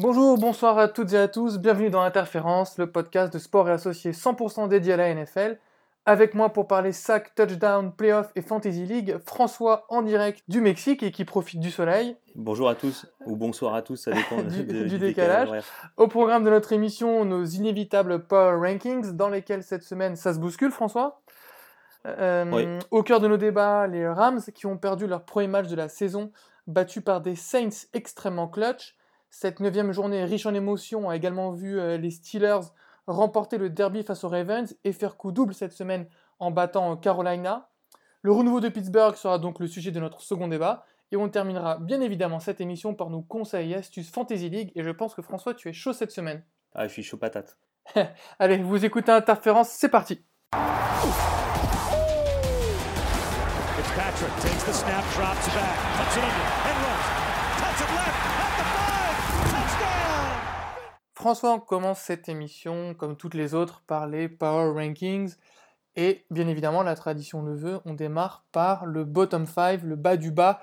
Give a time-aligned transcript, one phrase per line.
[0.00, 3.72] Bonjour, bonsoir à toutes et à tous, bienvenue dans Interférence, le podcast de sport et
[3.72, 5.58] associé 100% dédié à la NFL.
[6.06, 11.02] Avec moi pour parler sac, touchdown, playoff et fantasy league, François en direct du Mexique
[11.02, 12.16] et qui profite du soleil.
[12.34, 15.50] Bonjour à tous, ou bonsoir à tous, ça dépend du, de- du décalage.
[15.96, 20.38] Au programme de notre émission, nos inévitables Power Rankings, dans lesquels cette semaine ça se
[20.38, 21.20] bouscule, François.
[22.06, 22.66] Euh, Oui.
[22.90, 25.88] Au cœur de nos débats, les Rams qui ont perdu leur premier match de la
[25.90, 26.32] saison,
[26.66, 28.94] battus par des Saints extrêmement clutch.
[29.30, 32.60] Cette neuvième journée riche en émotions a également vu euh, les Steelers
[33.06, 36.06] remporter le derby face aux Ravens et faire coup double cette semaine
[36.38, 37.70] en battant Carolina.
[38.22, 40.84] Le renouveau de Pittsburgh sera donc le sujet de notre second débat.
[41.12, 44.72] Et on terminera bien évidemment cette émission par nos conseils et astuces Fantasy League.
[44.76, 46.44] Et je pense que François, tu es chaud cette semaine.
[46.74, 47.58] Ah, je suis chaud patate.
[48.38, 50.24] Allez, vous écoutez Interférence, c'est parti.
[53.76, 57.06] Fitzpatrick takes the snap, drops back, cuts it under, and runs.
[57.58, 59.16] Cuts it left, at the five,
[59.50, 60.30] touchdown!
[61.20, 65.34] François, commence cette émission, comme toutes les autres, par les Power Rankings.
[65.94, 70.16] Et bien évidemment, la tradition le veut, on démarre par le bottom 5, le bas
[70.16, 70.62] du bas.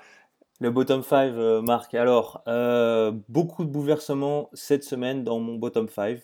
[0.58, 1.94] Le bottom 5, euh, Marc.
[1.94, 6.22] Alors, euh, beaucoup de bouleversements cette semaine dans mon bottom 5.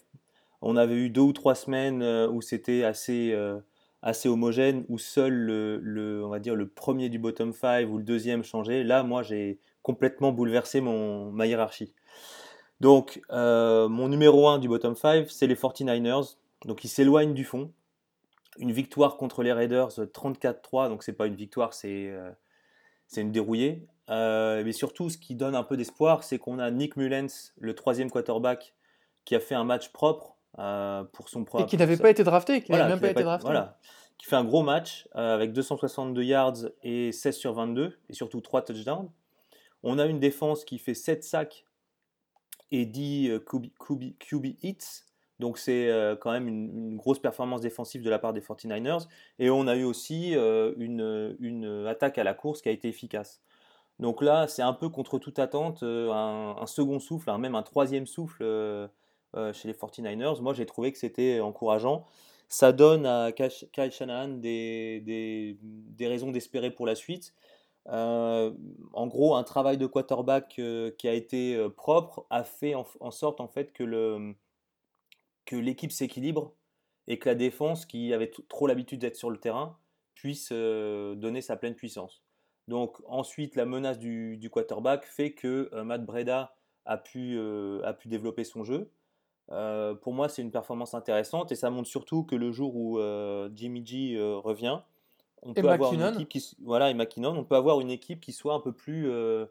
[0.63, 3.33] On avait eu deux ou trois semaines euh, où c'était assez,
[4.03, 7.99] assez homogène, où seul le, le- on va dire, le premier du bottom 5 ou
[7.99, 8.83] le deuxième changeait.
[8.83, 11.93] Là, moi, j'ai complètement bouleversé mon, ma hiérarchie.
[12.85, 16.37] Donc, euh, mon numéro 1 du bottom 5, c'est les 49ers.
[16.67, 17.73] Donc, ils s'éloignent du fond.
[18.59, 22.31] Une victoire contre les Raiders euh, 34-3, donc c'est pas une victoire, c'est euh,
[23.17, 23.87] une dérouillée.
[24.11, 27.75] Euh, mais surtout, ce qui donne un peu d'espoir, c'est qu'on a Nick Mullens, le
[27.75, 28.75] troisième quarterback,
[29.25, 30.37] qui a fait un match propre
[31.15, 31.67] pour son Et propre.
[31.67, 33.47] qui n'avait pas été drafté, qui Voilà, n'avait même qui pas été drafté.
[33.47, 33.79] Voilà,
[34.19, 38.61] qui fait un gros match avec 262 yards et 16 sur 22 et surtout 3
[38.61, 39.09] touchdowns.
[39.83, 41.65] On a une défense qui fait 7 sacs
[42.83, 43.39] 10 euh,
[44.19, 45.05] QB, hits.
[45.41, 49.07] Donc c'est euh, quand même une, grosse performance défensive de la part des 49ers.
[49.39, 53.41] Et on a eu aussi euh, une, attaque à la course qui a été efficace.
[54.01, 58.07] Donc là, c'est un peu contre toute attente, un, second souffle, hein, même un troisième
[58.07, 58.43] souffle
[59.53, 60.41] chez les 49ers.
[60.43, 62.05] Moi, j'ai trouvé que c'était encourageant.
[62.49, 67.35] Ça donne à Kyle Shanahan des- des raisons d'espérer pour la suite.
[67.89, 68.53] Euh,
[68.93, 73.11] en gros, un travail de quarterback euh, qui a été euh, propre a fait en,
[73.11, 74.35] sorte en fait que
[75.53, 76.55] l'équipe s'équilibre
[77.07, 79.77] et que la défense, qui avait trop l'habitude d'être sur le terrain,
[80.15, 82.23] puisse donner sa pleine puissance.
[82.67, 86.57] Donc ensuite, la menace du, quarterback fait que Matt Breda
[86.87, 87.39] a pu,
[88.07, 88.91] développer son jeu.
[89.49, 92.99] Pour moi, c'est une performance intéressante et ça montre surtout que le jour où
[93.55, 94.81] Jimmy G revient,
[95.45, 98.21] on Et peut avoir une équipe qui, voilà, et McKinnon, on peut avoir une équipe
[98.21, 99.47] qui soit un peu plus euh,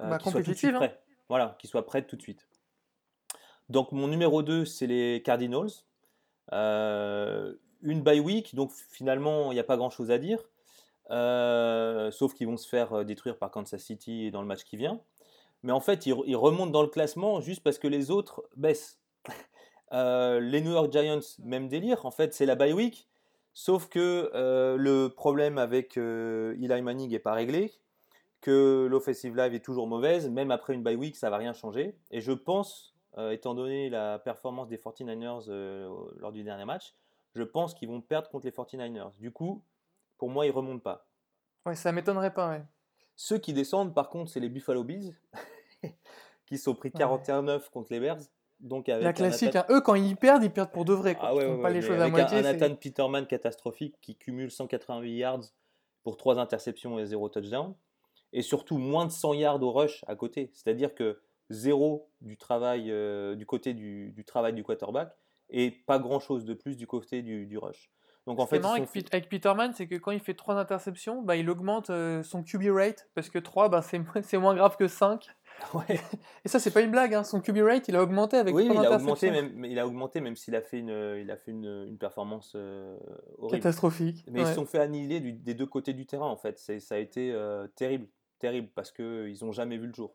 [0.00, 0.78] euh, Bah, qui soit tout de suite compétitive, hein.
[0.78, 1.02] prête.
[1.28, 2.48] Voilà, qui soit prête tout de suite.
[3.68, 5.70] Donc mon numéro 2, c'est les Cardinals.
[6.52, 10.38] Euh, une bye week, donc finalement, il n'y a pas grand-chose à dire.
[11.10, 14.76] Euh, sauf qu'ils vont se faire euh, détruire par Kansas City dans le match qui
[14.76, 15.00] vient.
[15.62, 19.00] Mais en fait, ils, ils remontent dans le classement juste parce que les autres baissent.
[19.92, 22.06] Les New York Giants, même délire.
[22.06, 23.08] En fait, c'est la bye week.
[23.58, 27.72] Sauf que euh, le problème avec euh, Eli Manning n'est pas réglé,
[28.42, 31.96] que l'offensive live est toujours mauvaise, même après une bye week, ça va rien changer.
[32.10, 36.94] Et je pense, euh, étant donné la performance des 49ers euh, lors du dernier match,
[37.34, 39.16] je pense qu'ils vont perdre contre les 49ers.
[39.20, 39.64] Du coup,
[40.18, 41.08] pour moi, ils remontent pas.
[41.64, 42.62] Ouais, ça m'étonnerait pas, ouais.
[43.14, 45.16] Ceux qui descendent, par contre, c'est les Buffalo Bills,
[46.44, 48.20] qui sont pris 41-9 contre les Bears.
[48.60, 49.66] Donc avec La classique, hein.
[49.70, 51.14] eux quand ils perdent, ils perdent pour de vrai.
[51.14, 51.28] Quoi.
[51.28, 52.38] Ah ouais, ils font ouais, pas ouais, les choses à moitié.
[52.38, 55.44] un, Nathan Peterman catastrophique qui cumule 188 yards
[56.02, 57.74] pour 3 interceptions et 0 touchdown.
[58.32, 60.50] Et surtout moins de 100 yards au rush à côté.
[60.54, 65.12] C'est-à-dire que zéro du travail euh, du côté du, du travail du quarterback
[65.50, 67.90] et pas grand-chose de plus du côté du, du rush.
[68.26, 68.64] Donc en fait,
[69.12, 72.72] avec, Peterman, c'est que quand il fait 3 interceptions, bah, il augmente euh, son QB
[72.72, 73.82] rate, parce que 3, bah,
[74.22, 75.28] c'est moins grave que 5.
[75.74, 75.98] Ouais.
[76.44, 77.24] Et ça, c'est pas une blague, hein.
[77.24, 79.86] son QB rate, il a augmenté avec Oui, 3 il a augmenté même, il a
[79.86, 82.96] augmenté même s'il a fait une, il a fait une, une performance euh,
[83.38, 83.58] horrible.
[83.62, 84.24] Catastrophique.
[84.30, 84.44] Mais ouais.
[84.46, 86.58] ils se sont fait annihiler du- des deux côtés du terrain en fait.
[86.58, 88.06] C'est- Ça a été euh, terrible,
[88.38, 90.14] terrible parce que ils ont jamais vu le jour.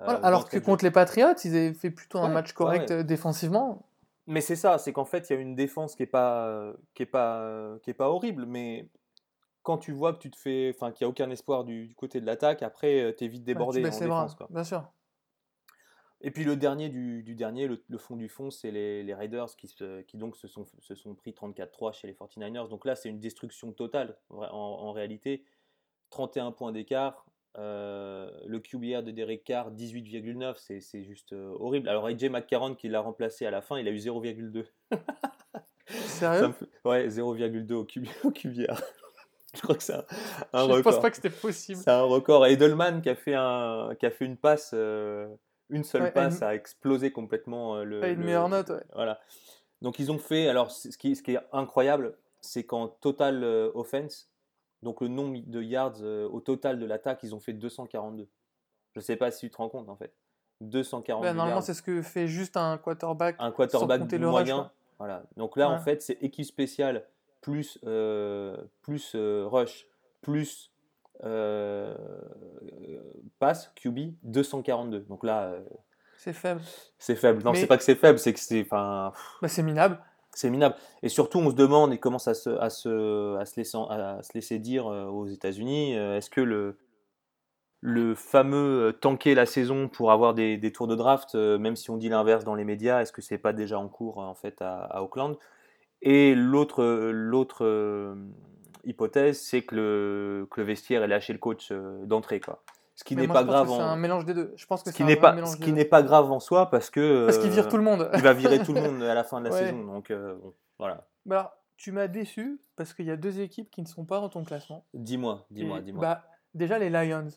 [0.00, 3.02] Euh, Voilà, Alors que contre les Patriots, ils avaient fait plutôt un match correct euh,
[3.02, 3.82] défensivement.
[4.26, 7.02] Mais c'est ça, c'est qu'en fait, il y a une défense qui est pas, qui
[7.02, 8.86] est pas, qui est pas horrible, mais
[9.62, 11.94] quand tu vois que tu te fais, enfin, qu'il n'y a aucun espoir du, du
[11.94, 13.90] côté de l'attaque, après, tu es vite débordé tu en
[14.22, 14.34] défense.
[14.34, 14.46] Quoi.
[14.50, 14.90] bien sûr.
[16.22, 19.14] Et puis le dernier du, du dernier, le, le fond du fond, c'est les, les
[19.14, 22.68] Raiders qui, se- qui donc se sont, se sont pris 34-3 chez les 49ers.
[22.68, 25.44] Donc là, c'est une destruction totale, en, en réalité.
[26.10, 27.24] 31 points d'écart,
[27.58, 31.88] Euh, le QBR de Derek Carr, 18,9, c'est, c'est juste euh, horrible.
[31.88, 34.66] Alors AJ McCarron qui l'a remplacé à la fin, il a eu 0,2.
[35.86, 38.80] Ça Sérieux fait- Ouais, 0,2 au, QB au QBR.
[39.54, 40.04] Je crois que c'est un,
[40.52, 40.92] un Je record.
[40.92, 41.80] pense pas que c'était possible.
[41.82, 42.46] C'est un record.
[42.46, 45.28] Edelman qui a fait, un, qui a fait une passe, euh,
[45.70, 48.00] une seule Ouais, passe, une- a explosé complètement euh, le.
[48.00, 48.84] Pas une le- meilleure note, ouais.
[48.94, 49.18] Voilà.
[49.82, 50.48] Donc ils ont fait.
[50.48, 54.30] Alors ce qui, ce qui est incroyable, c'est qu'en total euh, offense,
[54.82, 58.28] donc le nombre de yards euh, au total de l'attaque, ils ont fait 242.
[58.94, 60.12] Je sais pas si tu te rends compte en fait.
[60.60, 63.36] 242 Bah, normalement, c'est ce que fait juste un quarterback.
[63.38, 64.70] Un quarterback compter le rush, moyen.
[64.98, 65.22] Voilà.
[65.36, 67.06] Donc là, en fait, c'est équipe spéciale
[67.40, 69.86] plus, euh, plus euh, rush
[70.22, 70.70] plus
[73.38, 75.00] passe QB 242.
[75.00, 75.60] Donc là, euh,
[76.16, 76.60] C'est faible.
[76.98, 77.42] c'est faible.
[77.42, 79.12] Non, Mais- c'est pas que c'est faible, c'est que c'est, Bah,
[79.46, 79.98] c'est minable.
[80.32, 80.76] c'est minable.
[81.02, 84.22] Et surtout, on se demande et commence à se, à se, à se, laisser, à
[84.22, 86.78] se laisser dire aux États-Unis, est-ce que le,
[87.80, 91.96] le fameux tanker la saison pour avoir des, des tours de draft, même si on
[91.96, 94.84] dit l'inverse dans les médias, est-ce que c'est pas déjà en cours en fait à,
[94.84, 95.36] à Auckland?
[96.02, 98.14] Et l'autre, euh, l'autre euh,
[98.84, 102.62] hypothèse, c'est que le, que le vestiaire ait lâché le coach euh, d'entrée, quoi.
[102.94, 104.52] Ce qui Mais n'est moi, pas grave que C'est un en, mélange des deux.
[104.56, 106.90] Je pense que ce qui n'est pas, ce qui n'est pas grave en soi parce
[106.90, 108.10] que Parce qu'il vire tout le monde.
[108.14, 109.58] il va virer tout le monde à la fin de la Ouais.
[109.66, 109.84] saison.
[109.84, 111.06] Donc euh, bon, voilà.
[111.24, 114.20] Bah alors, tu m'as déçu parce qu'il y a deux équipes qui ne sont pas
[114.20, 114.84] dans ton classement.
[114.92, 116.00] Dis-moi, dis-moi, dis-moi.
[116.02, 117.28] Bah, déjà les Lions.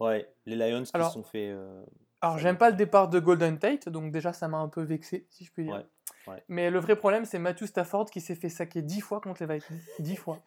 [0.00, 1.48] Ouais, les Lions qui Alors- se sont fait.
[1.48, 1.84] euh,
[2.20, 5.28] Alors, j'aime pas le départ de Golden Tate, donc déjà ça m'a un peu vexé,
[5.30, 5.74] si je puis dire.
[5.74, 5.86] Ouais,
[6.26, 6.42] ouais.
[6.48, 9.54] Mais le vrai problème, c'est Matthew Stafford qui s'est fait saquer 10 fois contre les
[9.54, 9.80] Vikings.
[9.98, 10.42] 10 fois.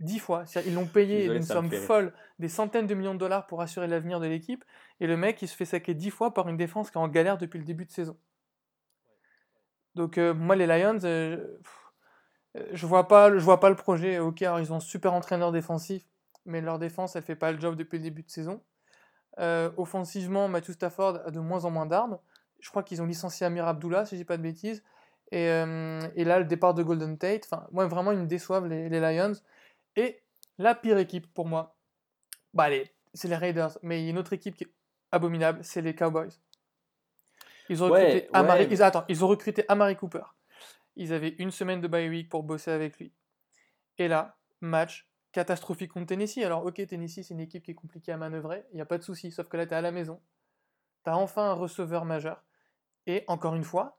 [0.00, 0.44] 10 fois.
[0.66, 3.86] Ils l'ont payé Désolé, une somme folle, des centaines de millions de dollars pour assurer
[3.86, 4.64] l'avenir de l'équipe,
[5.00, 7.08] et le mec, il se fait saquer 10 fois par une défense qui est en
[7.08, 8.16] galère depuis le début de saison.
[9.94, 11.80] Donc, euh, moi, les Lions, euh, pff,
[12.72, 14.18] je vois pas, je vois pas le projet.
[14.18, 16.02] Ok, alors ils ont un super entraîneur défensif,
[16.44, 18.62] mais leur défense, elle fait pas le job depuis le début de saison.
[19.38, 22.18] Euh, offensivement, Matthew Stafford a de moins en moins d'armes.
[22.60, 24.82] Je crois qu'ils ont licencié Amir Abdullah, si je dis pas de bêtises.
[25.32, 27.44] Et, euh, et là, le départ de Golden Tate.
[27.44, 29.32] Enfin, moi, vraiment, ils me déçoivent, les, les Lions.
[29.96, 30.22] Et
[30.58, 31.76] la pire équipe pour moi,
[32.52, 33.78] bah, allez, c'est les Raiders.
[33.82, 34.72] Mais il y a une autre équipe qui est
[35.12, 36.30] abominable, c'est les Cowboys.
[37.68, 38.68] Ils ont Ouais, recruté, Amari, ouais.
[38.72, 40.24] ils, attends, ils ont recruté Amari Cooper.
[40.96, 43.12] Ils avaient une semaine de bye week pour bosser avec lui.
[43.96, 46.38] Et là, match catastrophique contre Tennessee.
[46.38, 48.98] Alors, ok, Tennessee, c'est une équipe qui est compliquée à manœuvrer, il n'y a pas
[48.98, 50.20] de souci, sauf que là, tu es à la maison.
[51.04, 52.42] Tu as enfin un receveur majeur.
[53.06, 53.96] Et encore une fois,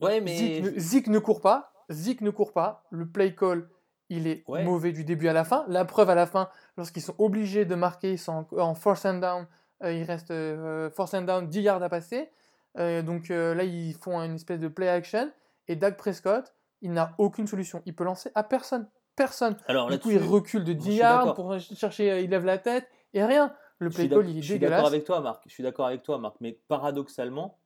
[0.00, 0.36] Ouais, mais.
[0.78, 1.72] Zeke, ne, court pas.
[1.90, 2.84] Zeke ne court pas.
[2.90, 3.68] Le play call,
[4.08, 4.64] il est Ouais.
[4.64, 5.64] mauvais du début à la fin.
[5.68, 9.04] La preuve à la fin, lorsqu'ils sont obligés de marquer, ils sont en, en force
[9.04, 9.46] and down.
[9.84, 12.30] euh, il reste euh, force and down, 10 yards à passer.
[12.78, 15.30] Euh, donc euh, là, ils font une espèce de play action.
[15.68, 17.80] Et Dak Prescott, il n'a aucune solution.
[17.86, 18.88] Il peut lancer à personne.
[19.14, 19.56] Personne.
[19.68, 22.58] Alors Du coup, il recule de je 10 suis yards pour chercher, il lève la
[22.58, 23.54] tête et rien.
[23.78, 24.86] Le play call, il est je suis d'accord dégueulasse.
[24.92, 25.42] avec toi, Marc.
[25.46, 26.36] Je suis d'accord avec toi, Marc.
[26.40, 27.58] Mais paradoxalement,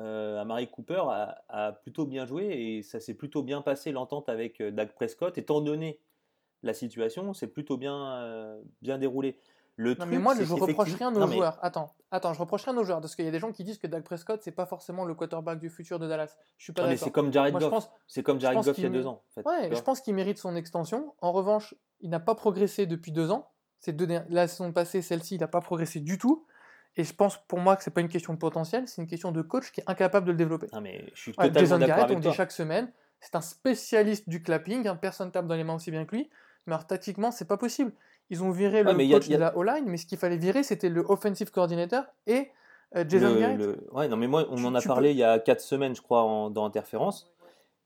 [0.00, 4.28] euh, Amari Cooper a, a plutôt bien joué et ça s'est plutôt bien passé l'entente
[4.28, 5.36] avec euh, Dak Prescott.
[5.38, 6.00] Étant donné
[6.62, 9.38] la situation, c'est plutôt bien, euh, bien déroulé.
[9.80, 11.56] Le Non, truc, mais moi, je reproche rien aux Non, mais- joueurs.
[11.62, 13.78] Attends, attends, je reproche rien aux joueurs parce qu'il y a des gens qui disent
[13.78, 16.34] que Dak Prescott, c'est pas forcément le quarterback du futur de Dallas.
[16.56, 16.98] Je suis pas d'accord.
[16.98, 17.70] c'est comme Jared Moi, Goff.
[17.70, 19.22] pense, C'est comme Jared Goff il y a deux ans.
[19.28, 21.14] en fait, ouais, je pense qu'il mérite son extension.
[21.20, 23.50] En revanche, il n'a pas progressé depuis deux ans.
[23.78, 26.44] Ces deux la saison passée, celle-ci, il n'a pas progressé du tout.
[26.98, 29.30] Et je pense pour moi que c'est pas une question de potentiel, c'est une question
[29.32, 30.66] de coach qui est incapable de le développer.
[30.72, 32.30] Non, mais je suis Ouais, totalement Jason d'accord Garrett, on avec toi.
[32.32, 35.90] dit chaque semaine, c'est un spécialiste du clapping, hein, personne tape dans les mains aussi
[35.92, 36.28] bien que lui.
[36.66, 37.92] Mais alors tactiquement, c'est pas possible.
[38.30, 39.96] Ils ont viré Ouais, le mais il y a- coach a- de la O-line, mais
[39.96, 42.50] ce qu'il fallait virer, c'était le offensive coordinator et
[42.96, 43.58] euh, Jason Le- Garrett.
[43.58, 45.94] le- Ouais, non, mais moi, on Tu- en a parlé il y a 4 semaines,
[45.94, 47.32] je crois, en- dans Interférence.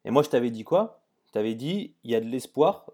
[0.07, 1.02] Et moi, je t'avais dit quoi?
[1.26, 2.87] Je t'avais dit, il y a de l'espoir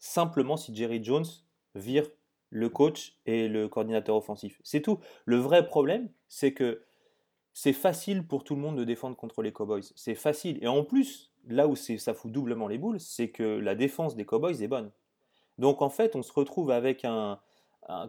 [0.00, 1.26] simplement si Jerry Jones
[1.74, 2.06] vire
[2.50, 4.60] le coach et le coordinateur offensif.
[4.62, 4.98] C'est tout.
[5.24, 6.82] Le vrai problème, c'est que
[7.52, 9.82] c'est facile pour tout le monde de défendre contre les Cowboys.
[9.96, 10.58] C'est facile.
[10.62, 14.24] Et en plus, là où ça fout doublement les boules, c'est que la défense des
[14.24, 14.90] Cowboys est bonne.
[15.58, 17.38] Donc en fait, on se retrouve avec un,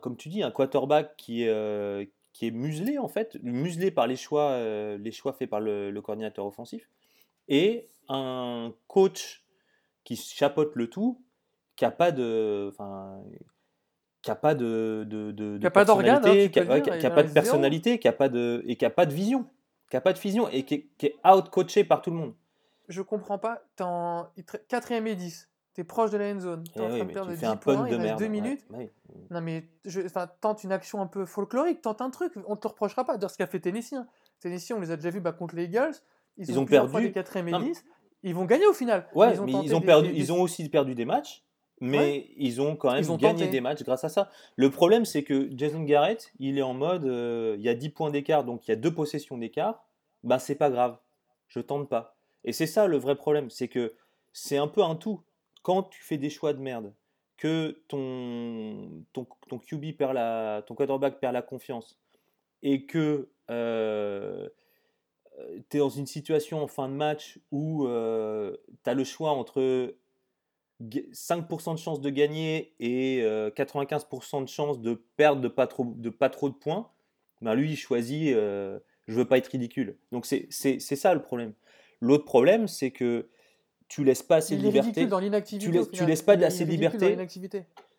[0.01, 4.07] comme tu dis, un quarterback qui est, euh, qui est muselé en fait, muselé par
[4.07, 6.89] les choix, euh, les choix faits par le, coordinateur offensif,
[7.47, 9.43] et un coach
[10.03, 11.21] qui chapeaute le tout,
[11.75, 12.71] qui a pas de,
[14.21, 16.59] qui a pas de, de, de- de Qui a pas d'organe, hein, personnalité, tu qui
[16.59, 18.07] a, peux le ouais, dire, qui a- il qui a en pas de personnalité, qui
[18.07, 19.45] a pas de et qui a pas de vision,
[19.89, 22.17] qui a pas de vision et qui est, qui est out coaché par tout le
[22.17, 22.33] monde.
[22.87, 24.27] Je comprends pas, t'es en
[24.69, 27.03] 4ème et 10, t'es proche de la end zone, t'es Eh en oui, train de
[27.05, 28.19] mais perdre tu 10 fais un points, punt il de reste merde.
[28.19, 28.65] 2 ouais, minutes.
[28.71, 28.91] ouais.
[29.31, 30.01] Non mais, je,
[30.41, 33.17] tente une action un peu folklorique, tente un truc, on te reprochera pas.
[33.17, 33.93] D'ailleurs, ce qu'a fait Tennessee.
[33.93, 34.07] hein.
[34.39, 35.93] Tennessee, on les a déjà vus bah, contre les Eagles,
[36.37, 37.13] ils, Ils ont plusieurs fois perdu.
[37.13, 37.85] des 4ème et Non, mais- 10,
[38.23, 39.07] ils vont gagner au final.
[39.15, 41.43] Ouais, ils ont mais ils ont, des- perdu, des- ils ont aussi perdu des matchs
[41.81, 43.51] mais ils ont quand même ont gagné tenté.
[43.51, 44.29] des matchs grâce à ça.
[44.55, 47.89] Le problème, c'est que Jason Garrett, il est en mode, euh, il y a 10
[47.89, 49.83] points d'écart, donc il y a deux possessions d'écart,
[50.23, 50.97] bah c'est pas grave,
[51.47, 52.15] je tente pas.
[52.43, 53.93] Et c'est ça le vrai problème, c'est que
[54.31, 55.23] c'est un peu un tout.
[55.63, 56.93] Quand tu fais des choix de merde,
[57.37, 61.99] que ton, ton, ton QB perd la, ton quarterback perd la confiance,
[62.61, 63.53] et que tu
[65.77, 69.95] es dans une situation en fin de match où tu as le choix entre
[70.81, 75.85] 5% de chance de gagner et euh, 95% de chance de perdre de pas trop
[75.85, 76.89] de, pas trop de points,
[77.41, 79.97] ben lui, il choisit euh, je veux pas être ridicule.
[80.11, 81.53] Donc c'est ça le problème.
[81.99, 83.27] L'autre problème, c'est que
[83.87, 85.05] tu laisses pas assez de liberté.
[85.05, 85.65] dans l'inactivité.
[85.65, 87.15] Tu laisses- tu laisses pas Il assez de liberté.
[87.15, 87.27] dans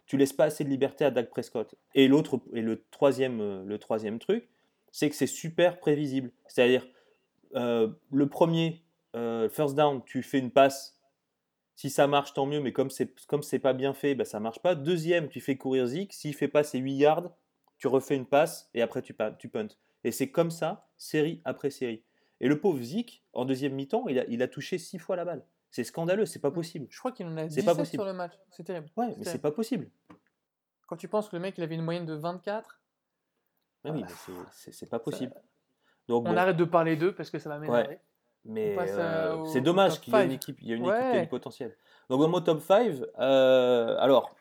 [0.06, 1.74] tu laisses pas assez de liberté à Dak Prescott.
[1.94, 4.48] Et l'autre et le troisième euh, le troisième truc,
[4.90, 6.30] c'est que c'est super prévisible.
[6.48, 6.86] C'est-à-dire
[7.54, 8.82] euh, le premier
[9.14, 10.98] euh, first down, tu fais une passe.
[11.82, 14.38] Si ça marche, tant mieux, mais comme c'est comme c'est pas bien fait, bah, ça
[14.38, 14.76] marche pas.
[14.76, 16.12] Deuxième, tu fais courir Zeke.
[16.12, 17.32] S'il fait pas ses 8 yards,
[17.76, 19.66] tu refais une passe et après tu, tu punts.
[20.04, 22.04] Et c'est comme ça, série après série.
[22.40, 25.24] Et le pauvre Zeke, en deuxième mi-temps, il a, il a touché 6 fois la
[25.24, 25.44] balle.
[25.72, 26.86] C'est scandaleux, c'est pas possible.
[26.88, 28.00] Je crois qu'il en a C'est 17 pas possible.
[28.00, 28.34] sur le match.
[28.50, 28.86] C'est terrible.
[28.96, 29.90] Ouais, mais c'est pas possible.
[30.86, 32.80] Quand tu penses que le mec il avait une moyenne de 24,
[33.84, 34.12] Ah oui, Ah.
[34.28, 34.34] mais
[34.70, 35.34] c'est- pas possible.
[36.06, 36.36] Donc, on bon.
[36.36, 37.98] arrête de parler d'eux parce que ça va m'énerver.
[38.44, 41.10] Mais euh, euh, c'est dommage qu'il y ait une équipe, il y a une équipe
[41.12, 41.76] qui a du potentiel.
[42.10, 44.34] Donc dans mon top 5, alors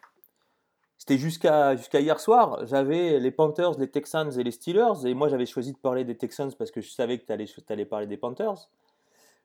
[0.97, 5.29] c'était jusqu'à jusqu'à hier soir, j'avais les Panthers, les Texans et les Steelers, et moi
[5.29, 8.07] j'avais choisi de parler des Texans parce que je savais que tu allais, allais parler
[8.07, 8.69] des Panthers.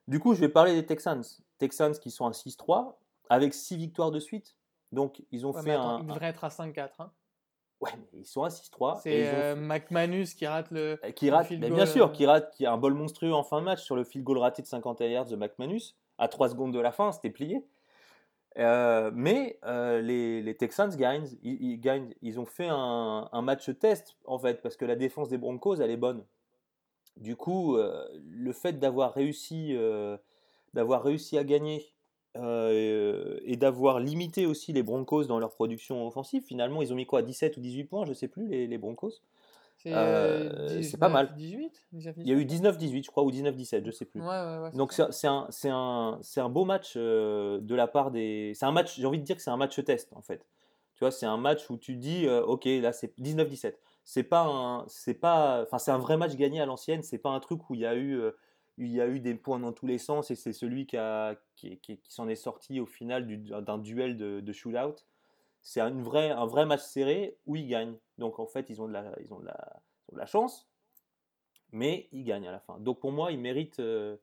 [0.08, 1.22] Du coup, je vais parler des Texans.
[1.58, 2.94] Texans qui sont à 6-3
[3.28, 4.54] avec 6 victoires de suite.
[4.92, 6.00] Donc ils ont Ouais, fait attends, un.
[6.00, 6.90] il devrait être à 5-4.
[7.00, 7.10] hein.
[7.80, 8.96] Ouais, mais ils sont à 6-3.
[8.96, 10.98] et C'est ont euh, McManus qui rate le.
[11.04, 12.08] euh, qui rate, field mais goal, bien sûr, euh.
[12.08, 14.38] qui rate, qui a un bol monstrueux en fin de match sur le field goal
[14.38, 15.96] raté de 51 yards de McManus.
[16.18, 17.66] À 3 secondes de la fin, c'était plié.
[18.58, 19.58] Euh, mais
[20.02, 22.14] les, les Texans gagnent ils, ils gagnent.
[22.22, 25.76] ils ont fait un, un match test, en fait, parce que la défense des Broncos,
[25.76, 26.24] elle est bonne.
[27.18, 29.76] Du coup, le fait d'avoir réussi,
[30.72, 31.84] d'avoir réussi à gagner
[32.40, 37.06] euh, et d'avoir limité aussi les Broncos dans leur production offensive, finalement, ils ont mis
[37.06, 39.12] quoi 17 ou 18 points, je sais plus, les, les Broncos?
[39.76, 41.34] C'est Euh, c'est pas mal.
[41.36, 44.20] 18 19, Il y a eu 19-18, je crois, ou 19-17, je sais plus.
[44.20, 44.70] Ouais, ouais, ouais.
[44.72, 48.52] Donc c'est un, un, un beau match euh, de la part des...
[48.54, 50.46] C'est un match, j'ai envie de dire que c'est un match test, en fait.
[50.94, 53.74] Tu vois, c'est un match où tu dis, euh, ok, là c'est 19-17.
[54.04, 54.84] C'est pas un...
[54.88, 55.62] C'est pas...
[55.62, 57.86] Enfin, c'est un vrai match gagné à l'ancienne, c'est pas un truc où il y
[57.86, 58.20] a eu...
[58.78, 61.34] il y a eu des points dans tous les sens et c'est celui qui, a,
[61.54, 64.96] qui, qui- qui s'en est sorti au final du- d'un duel de, de shootout.
[65.62, 67.96] C'est une vraie, un vrai match serré où ils gagnent.
[68.18, 70.26] Donc en fait, ils ont de la, ils ont de la, ils ont de la
[70.26, 70.68] chance,
[71.72, 72.78] mais ils gagnent à la fin.
[72.78, 74.16] Donc pour moi, ils méritent, euh,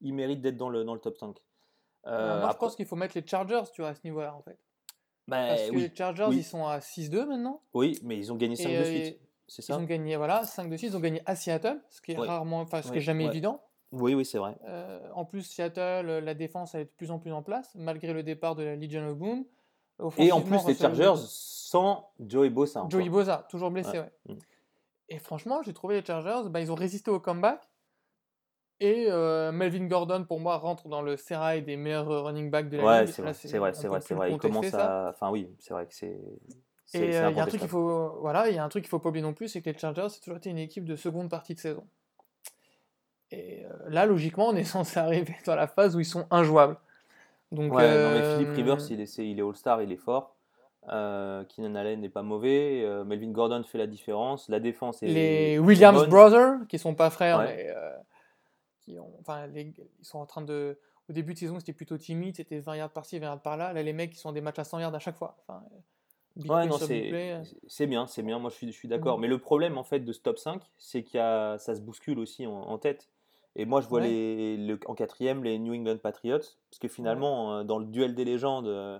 [0.00, 1.36] ils méritent d'être dans le, dans le top 5.
[2.06, 4.34] Euh, moi, je après- pense qu'il faut mettre les Chargers, tu vois, à ce niveau-là,
[4.34, 4.58] en fait.
[5.28, 6.38] bah, Parce que oui, les Chargers, oui.
[6.38, 7.62] ils sont à 6-2 maintenant.
[7.74, 9.18] oui, mais ils ont gagné 5 Et, de suite.
[9.48, 10.86] C'est Ils ont gagné, voilà, 5 de 6.
[10.86, 12.26] Ils ont gagné à Seattle, ce qui est Ouais.
[12.26, 13.30] rarement, enfin, ce qui est jamais ouais.
[13.30, 13.62] évident.
[13.92, 14.56] Oui, oui, c'est vrai.
[14.66, 18.12] Euh, en plus, Seattle, euh, la défense est de plus en plus en place, malgré
[18.12, 19.44] le départ de la Legion of Boom.
[20.16, 22.86] Et en plus, les Chargers sans Joey Bosa.
[22.88, 24.10] Joey Bosa, toujours blessé, Ouais.
[24.28, 24.34] ouais.
[24.34, 24.38] Mm.
[25.10, 27.68] Et franchement, j'ai trouvé les Chargers, bah, ils ont résisté au comeback.
[28.80, 32.78] Et euh, Melvin Gordon, pour moi, rentre dans le sérail des meilleurs running backs de
[32.78, 33.14] la Ouais, ligue.
[33.14, 34.32] vrai, c'est vrai, c'est vrai, c'est vrai.
[34.32, 35.10] Il commence à.
[35.10, 36.18] Enfin, oui, c'est vrai que c'est.
[36.94, 38.84] Et euh, il y a un truc qu'il faut, voilà, il y a un truc
[38.84, 40.84] qu'il faut pas oublier non plus, c'est que les Chargers, c'est toujours été une équipe
[40.84, 41.86] de seconde partie de saison.
[43.32, 46.76] Et euh, là, logiquement, on est censé arriver dans la phase où ils sont injouables.
[47.50, 50.36] Donc, Ouais, non, mais Philippe euh, Rivers, il est, il est All-Star, il est fort.
[50.88, 52.82] Euh, Keenan Allen n'est pas mauvais.
[52.82, 54.48] euh, Melvin Gordon fait la différence.
[54.48, 55.06] La défense est.
[55.06, 56.10] les Williams bonne.
[56.10, 57.66] Brothers, qui sont pas frères, Ouais.
[57.68, 57.74] mais
[58.80, 60.78] qui ont, enfin, les- ils sont en train de.
[61.08, 63.72] Au début de saison, c'était plutôt timide, c'était 20 yards par-ci, 20 yards par-là.
[63.72, 65.36] Là, les mecs, ils sont des matchs à 100 yards à chaque fois.
[65.46, 65.62] Enfin,
[66.36, 68.38] Ouais, non, c'est bien, c'est bien.
[68.38, 69.16] Moi, je suis, je suis d'accord.
[69.18, 69.22] Mhm.
[69.22, 72.46] Mais le problème, en fait, de ce top 5, c'est qu'il ça se bouscule aussi
[72.46, 73.08] en, en tête.
[73.56, 74.08] Et moi, je vois Ouais.
[74.08, 78.14] les, le- en quatrième les New England Patriots, parce que finalement, euh, dans le duel
[78.14, 78.98] des légendes, euh,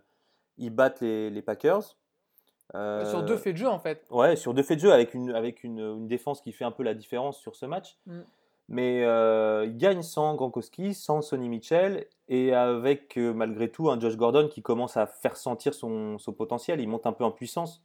[0.59, 1.97] ils battent les, les Packers.
[2.75, 4.05] Euh, Sur deux Euh, faits de jeu, en fait.
[4.11, 6.71] Ouais, sur deux faits de jeu, avec une, avec une, une défense qui fait un
[6.71, 7.99] peu la différence sur ce match.
[8.07, 8.21] Mm.
[8.69, 13.99] Mais euh, ils gagnent sans Gronkowski, sans Sonny Mitchell, et avec euh, malgré tout un
[14.01, 16.81] Josh Gordon qui commence à faire sentir son, son potentiel.
[16.81, 17.83] Il monte un peu en puissance.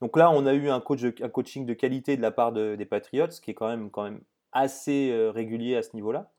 [0.00, 2.76] Donc là, on a eu un, coach, un coaching de qualité de la part de-
[2.76, 4.20] des Patriots, qui est quand même, quand même
[4.52, 6.30] assez euh, régulier à ce niveau-là.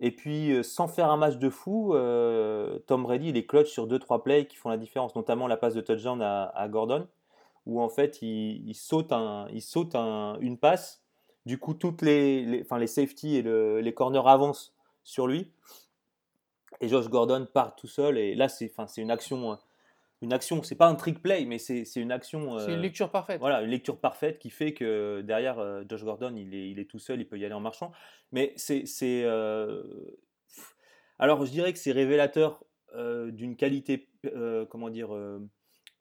[0.00, 3.68] Et puis, euh, sans faire un match de fou, euh, Tom Brady, il est clutch
[3.68, 7.08] sur 2-3 plays qui font la différence, notamment la passe de touchdown à, à Gordon,
[7.66, 11.02] où en fait, il, saute, une passe.
[11.46, 15.50] Du coup, toutes les, safety et le- les corners avancent sur lui.
[16.80, 18.18] Et Josh Gordon part tout seul.
[18.18, 19.58] Et là, c'est une action.
[20.22, 22.58] Euh, une action, c'est pas un trick play, mais c'est une action.
[22.58, 23.40] C'est une euh, lecture parfaite.
[23.40, 26.84] voilà, une lecture parfaite qui fait que derrière euh, Josh Gordon, il est, il est
[26.90, 27.92] tout seul, il peut y aller en marchant.
[28.32, 28.86] Mais c'est.
[28.86, 29.82] c'est, euh,
[31.18, 35.40] Alors, je dirais que c'est révélateur euh, d'une qualité, euh, comment dire, euh,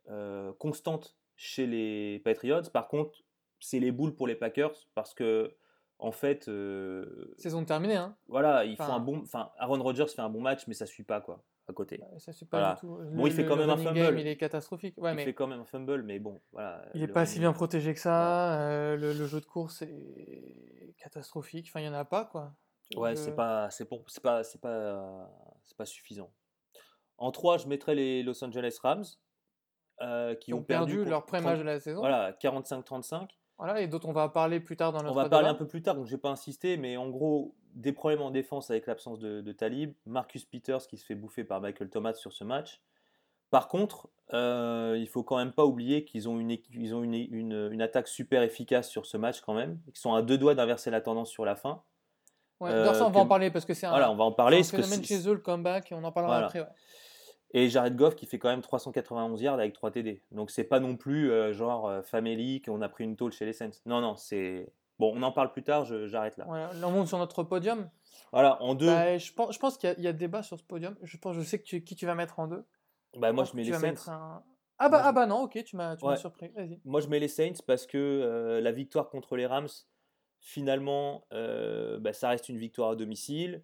[0.09, 2.61] euh, constante chez les Patriots.
[2.73, 3.23] Par contre,
[3.59, 5.53] c'est les boules pour les Packers parce que,
[5.99, 8.15] en fait, euh, Saison terminée, hein.
[8.27, 9.21] voilà, ils font un bon.
[9.23, 11.99] Enfin, Aaron Rodgers fait un bon match, mais ça suit pas, quoi, à côté.
[12.17, 12.73] Ça pas Voilà.
[12.75, 12.97] du tout.
[13.13, 13.93] Bon, il fait quand même un fumble.
[13.95, 14.95] game, il est catastrophique.
[14.97, 16.85] Ouais, il mais fait quand même un fumble, mais bon, voilà.
[16.93, 18.59] il est le pas running- si bien protégé que ça.
[18.61, 21.67] euh, le, le jeu de course est catastrophique.
[21.69, 22.53] Enfin, il y en a pas quoi.
[22.95, 25.29] Ouais, Je- c'est pas, c'est pour, c'est pas, c'est pas,
[25.65, 26.31] c'est pas suffisant.
[27.17, 29.03] En 3, je mettrais les Los Angeles Rams,
[30.01, 31.99] euh, qui, ont perdu leur premier 30 match de la saison.
[31.99, 33.27] Voilà, 45-35.
[33.57, 35.59] Voilà, et d'autres on va parler plus tard dans On notre va parler un débat.
[35.59, 38.69] peu plus tard, donc je vais pas insister, mais en gros, des problèmes en défense
[38.69, 42.33] avec l'absence de, de Talib, Marcus Peters qui se fait bouffer par Michael Thomas sur
[42.33, 42.81] ce match.
[43.49, 47.13] Par contre, euh, il faut quand même pas oublier qu'ils ont, une, ils ont une,
[47.13, 49.79] une- une attaque super efficace sur ce match quand même.
[49.87, 51.81] Ils sont à deux doigts d'inverser la tendance sur la fin.
[52.59, 54.31] Ouais, euh, ça, on va en parler parce que c'est un, Voilà, on va en
[54.33, 54.59] parler.
[54.59, 56.47] un phénomène chez eux, le comeback, et on en parlera Voilà.
[56.47, 56.59] après.
[56.61, 56.67] ouais.
[57.51, 60.21] Et Jared Goff qui fait quand même 391 yards avec 3 TD.
[60.31, 63.45] Donc c'est pas non plus euh, genre euh, famélique, on a pris une tôle chez
[63.45, 63.69] les Saints.
[63.85, 64.67] Non, non, c'est.
[64.99, 66.45] Bon, on en parle plus tard, j'arrête là.
[66.47, 67.89] Voilà, là, on monte sur notre podium.
[68.31, 70.63] Voilà, en deux, Bah, je pense, je pense qu'il y, y a débat sur ce
[70.63, 70.95] podium.
[71.03, 72.65] Je pense, je sais que tu- qui tu vas mettre en deux.
[73.17, 74.11] bah, moi je mets les Saints.
[74.11, 74.43] un...
[74.79, 76.17] Ah bah, Moi, ah bah non, ok, tu m'as Ouais.
[76.17, 76.51] surpris.
[76.85, 79.67] Moi je mets les Saints parce que euh, la victoire contre les Rams,
[80.39, 83.63] finalement, euh, bah, ça reste une victoire à domicile.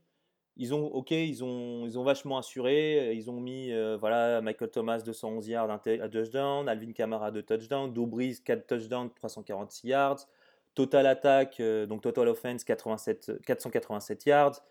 [0.56, 3.13] Ils ont, ok, ils ont, ils ont vachement assuré.
[3.16, 7.92] Ils ont mis, euh, voilà, Michael Thomas 211 yards, un touchdown, Alvin Kamara 2 touchdowns,
[7.92, 10.28] Brees 4 touchdowns, 346 yards,
[10.75, 14.62] total attaque, euh, donc total offense 87, 487 yards.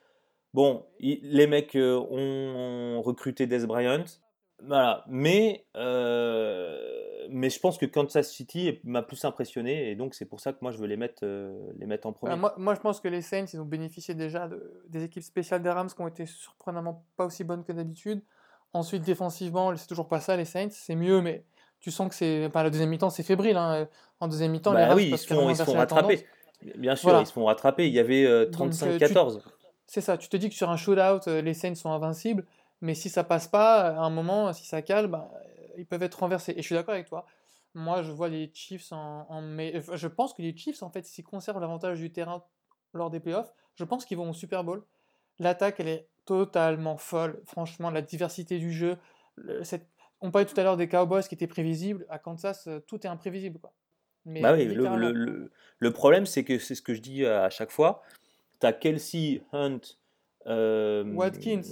[0.54, 4.04] Bon, les mecs euh, ont, recruté Des Bryant,
[4.64, 10.26] voilà, mais, euh, mais je pense que Kansas City m'a plus impressionné et donc c'est
[10.26, 11.24] pour ça que moi je veux les mettre,
[11.78, 12.36] les mettre en premier.
[12.36, 15.70] Moi, je pense que les Saints, ils ont bénéficié déjà de, des équipes spéciales des
[15.70, 18.22] Rams qui ont été surprenamment pas aussi bonnes que d'habitude.
[18.74, 20.70] Ensuite, défensivement, c'est toujours pas ça, les Saints.
[20.70, 21.44] C'est mieux, mais
[21.82, 22.46] tu sens que c'est.
[22.46, 23.56] Enfin, la deuxième mi-temps, c'est fébrile.
[23.58, 23.86] hein.
[24.20, 26.26] En deuxième mi-temps, Bah oui, ils se font, ils se font rattraper.
[26.76, 27.22] Bien sûr, Voilà.
[27.22, 27.88] ils se font rattraper.
[27.88, 29.40] Il y avait euh, Donc, euh, tu- 35-14.
[29.86, 32.46] C'est ça, tu te dis que sur un shootout, euh, les Saints sont invincibles,
[32.80, 36.02] mais si ça passe pas, à un moment, si ça cale, bah, euh, ils peuvent
[36.04, 36.52] être renversés.
[36.52, 37.26] Et je suis d'accord avec toi.
[37.74, 40.90] Moi, je vois les Chiefs en, en mai- enfin, Je pense que les Chiefs, en
[40.90, 42.44] fait, s'ils conservent l'avantage du terrain
[42.94, 44.84] lors des playoffs, je pense qu'ils vont au Super Bowl.
[45.40, 47.40] L'attaque, elle est totalement folle.
[47.46, 48.96] Franchement, la diversité du jeu.
[49.62, 49.88] cette-
[50.22, 52.06] On parlait tout à l'heure des Cowboys qui étaient prévisibles.
[52.08, 53.58] À Kansas, euh, tout est imprévisible.
[53.58, 53.72] Quoi.
[54.24, 55.08] Mais Bah oui, le, littéralement.
[55.08, 58.02] le- le- le problème, c'est que c'est ce que je dis à chaque fois.
[58.60, 59.80] Tu as Kelsey, Hunt,
[60.46, 61.62] euh, Watkins.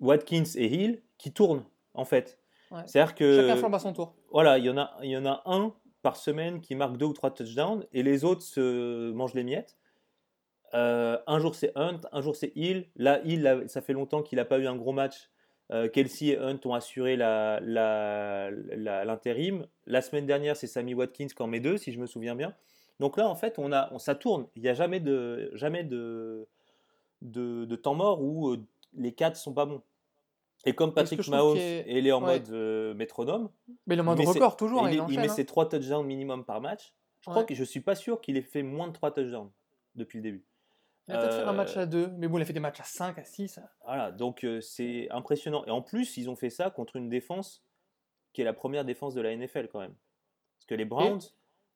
[0.00, 2.38] Watkins et Hill qui tournent, en fait.
[2.70, 2.80] Ouais.
[2.86, 3.36] C'est-à-dire que.
[3.40, 4.14] Chacun flambe à son tour.
[4.30, 7.06] Voilà, il y, en a, il y en a un par semaine qui marque deux
[7.06, 9.76] ou trois touchdowns et les autres se mangent les miettes.
[10.74, 12.88] Euh, un jour c'est Hunt, un jour c'est Hill.
[12.96, 15.30] Là, Hill, ça fait longtemps qu'il n'a pas eu un gros match.
[15.72, 19.66] Euh, Kelsey et Hunt ont assuré la- la- la- l'intérim.
[19.86, 22.54] La, semaine dernière, c'est Sammy Watkins qui en met deux, si je me souviens bien.
[23.00, 24.46] Donc là, en fait, on a, on, ça tourne.
[24.54, 26.46] Il n'y a jamais de, jamais de,
[27.22, 28.58] de, de temps mort où euh,
[28.96, 29.82] les quatre sont pas bons.
[30.64, 32.38] Et comme Patrick Mahomes, il est en ouais.
[32.40, 33.50] mode euh, métronome,
[33.86, 35.20] Mais mode il met ses- record, toujours, il, il, il enchaîne.
[35.20, 35.32] met hein.
[35.34, 36.92] ses 3 touchdowns minimum par match.
[37.20, 37.46] Je crois Ouais.
[37.46, 39.50] que je suis pas sûr qu'il ait fait moins de 3 touchdowns
[39.94, 40.44] depuis le début.
[41.08, 42.60] Il a peut-être fait un Euh, match à 2, mais bon, il a fait des
[42.60, 43.60] matchs à 5, à 6.
[43.84, 45.64] Voilà, donc euh, c'est impressionnant.
[45.66, 47.62] Et en plus, ils ont fait ça contre une défense
[48.32, 49.94] qui est la première défense de la NFL quand même.
[50.58, 51.20] Parce que les Browns,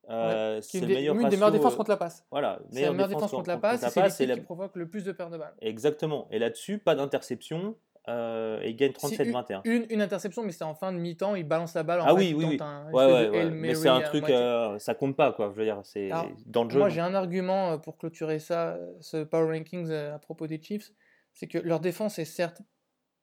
[0.09, 2.27] euh, c'est est le des- des meilleures défenses euh, contre la passe.
[2.31, 5.05] Voilà, C'est la meilleure défense contre la passe, et c'est la- qui provoque le plus
[5.05, 5.55] de pertes de balles.
[5.61, 6.27] Exactement.
[6.31, 7.77] Et là-dessus, pas d'interception.
[8.11, 9.61] Euh, et il gagne Si, 37-21.
[9.65, 12.01] Une, une interception, mais c'était en fin de mi-temps, il balance la balle.
[12.01, 12.59] En Ah fait, oui, oui, tente oui.
[12.61, 13.39] un Ouais, espèce ouais, de ouais.
[13.41, 15.51] Hail Mais c'est un truc, euh, ça compte pas, quoi.
[15.53, 16.79] Je veux dire, c'est Alors, dans le jeu.
[16.79, 20.61] Moi, j'ai un argument euh, pour clôturer ça, ce Power Rankings euh, à propos des
[20.63, 20.91] Chiefs,
[21.33, 22.63] c'est que leur défense est certes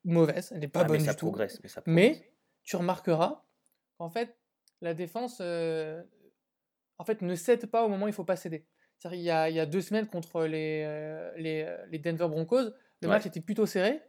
[0.03, 1.25] mauvaise, elle n'est pas Ah, mais bonne ça du tout.
[1.27, 2.17] progresse, mais ça progresse.
[2.19, 2.31] Mais
[2.63, 3.43] tu remarqueras
[3.97, 4.37] qu'en fait,
[4.81, 6.01] la défense euh,
[6.99, 8.65] en fait, ne cède pas au moment où il faut pas céder.
[9.11, 10.83] Il y a, il y a deux semaines contre les,
[11.37, 12.61] les, les Denver Broncos,
[13.01, 13.13] le Ouais.
[13.13, 14.01] match était plutôt serré.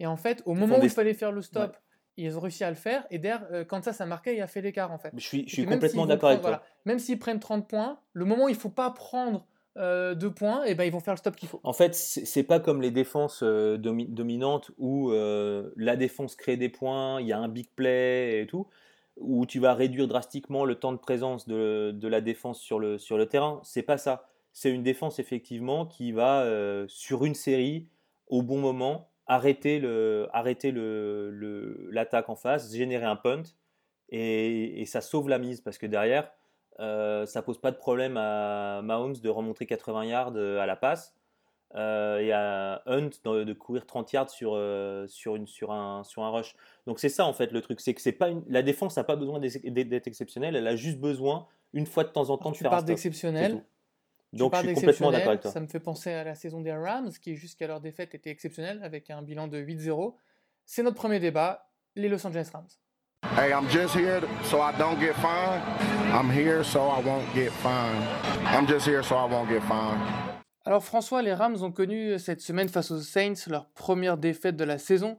[0.00, 1.76] Et en fait, au Ils moment où des- il fallait faire le stop,
[2.16, 3.06] ils ont réussi à le faire.
[3.10, 5.12] Et derrière, euh, quand ça, ça marquait, il a fait l'écart en fait.
[5.16, 6.50] Je suis, je complètement d'accord avec toi.
[6.50, 10.32] voilà, même s'ils prennent 30 points, le moment où il faut pas prendre euh, deux
[10.32, 11.60] points, et ben ils vont faire le stop qu'il faut.
[11.62, 16.56] En fait, c'est pas comme les défenses euh, domi- dominantes où euh, la défense crée
[16.56, 18.66] des points, il y a un big play et tout,
[19.16, 22.98] où tu vas réduire drastiquement le temps de présence de, de la défense sur le,
[22.98, 23.60] sur le terrain.
[23.62, 24.26] C'est pas ça.
[24.52, 26.44] C'est une défense effectivement qui va
[26.88, 27.86] sur une série
[28.26, 33.42] au bon moment arrêter le, arrêter le, l'attaque en face, générer un punt,
[34.10, 36.30] et, et ça sauve la mise parce que derrière,
[36.80, 40.76] euh, ça pose pas de problème à Mahomes de remonter 80 yards euh, à la
[40.76, 41.14] passe
[41.76, 46.02] euh, et à Hunt de, de courir 30 yards sur, euh, sur, une, sur, un,
[46.02, 46.56] sur un rush.
[46.86, 49.04] Donc c'est ça en fait le truc, c'est que c'est pas une- la défense n'a
[49.04, 52.56] pas besoin d'être exceptionnelle, elle a juste besoin une fois de temps en temps de
[52.56, 52.88] faire un stop.
[52.88, 53.64] d'exceptionnel.
[54.32, 55.50] Donc je suis complètement d'accord avec toi.
[55.50, 58.80] Ça me fait penser à la saison des Rams, qui jusqu'à leur défaite était exceptionnelle,
[58.82, 60.14] avec un bilan de 8-0.
[60.64, 62.68] C'est notre premier débat, les Los Angeles Rams.
[63.36, 65.62] Hey, I'm just here so I don't get fined.
[66.12, 68.02] I'm here so I won't get fined.
[68.46, 70.00] I'm just here so I won't get fined.
[70.64, 74.64] Alors François, les Rams ont connu cette semaine face aux Saints leur première défaite de
[74.64, 75.18] la saison.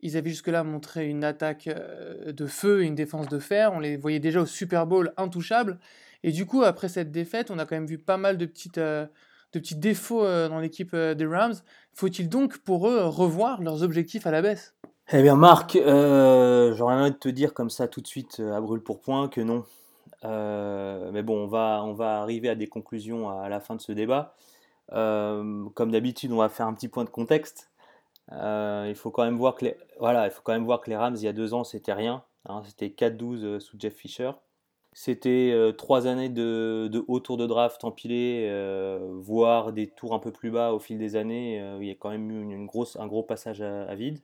[0.00, 3.72] Ils avaient jusque-là montré une attaque euh, de feu et une défense de fer.
[3.72, 5.78] On les voyait déjà au Super Bowl intouchables.
[6.26, 8.78] Et du coup, après cette défaite, on a quand même vu pas mal de, petites,
[8.78, 9.06] euh,
[9.52, 11.54] de petits défauts euh, dans l'équipe euh, des Rams.
[11.94, 14.74] Faut-il donc pour eux revoir leurs objectifs à la baisse?
[15.12, 18.82] Eh bien, Marc, j'aurais envie de te dire comme ça tout de suite à brûle
[18.82, 19.64] pour point que non.
[20.24, 23.92] Mais bon, on va, on va arriver à des conclusions à, la fin de ce
[23.92, 24.34] débat.
[24.90, 27.70] Comme d'habitude, on va faire un petit point de contexte.
[28.32, 30.96] Il faut quand même voir que les, voilà, il faut quand même voir que les
[30.96, 32.24] Rams il y a deux ans c'était rien.
[32.48, 34.32] hein, c'était 4-12 euh, sous Jeff Fisher.
[34.98, 40.14] C'était euh, trois années de, de haut tour de draft empilés, euh, voire des tours
[40.14, 41.60] un peu plus bas au fil des années.
[41.60, 44.20] euh, il y a quand même eu un gros passage à, vide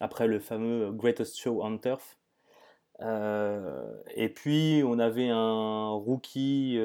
[0.00, 2.16] après le fameux Greatest Show on Turf.
[3.00, 6.78] Euh, et puis on avait un rookie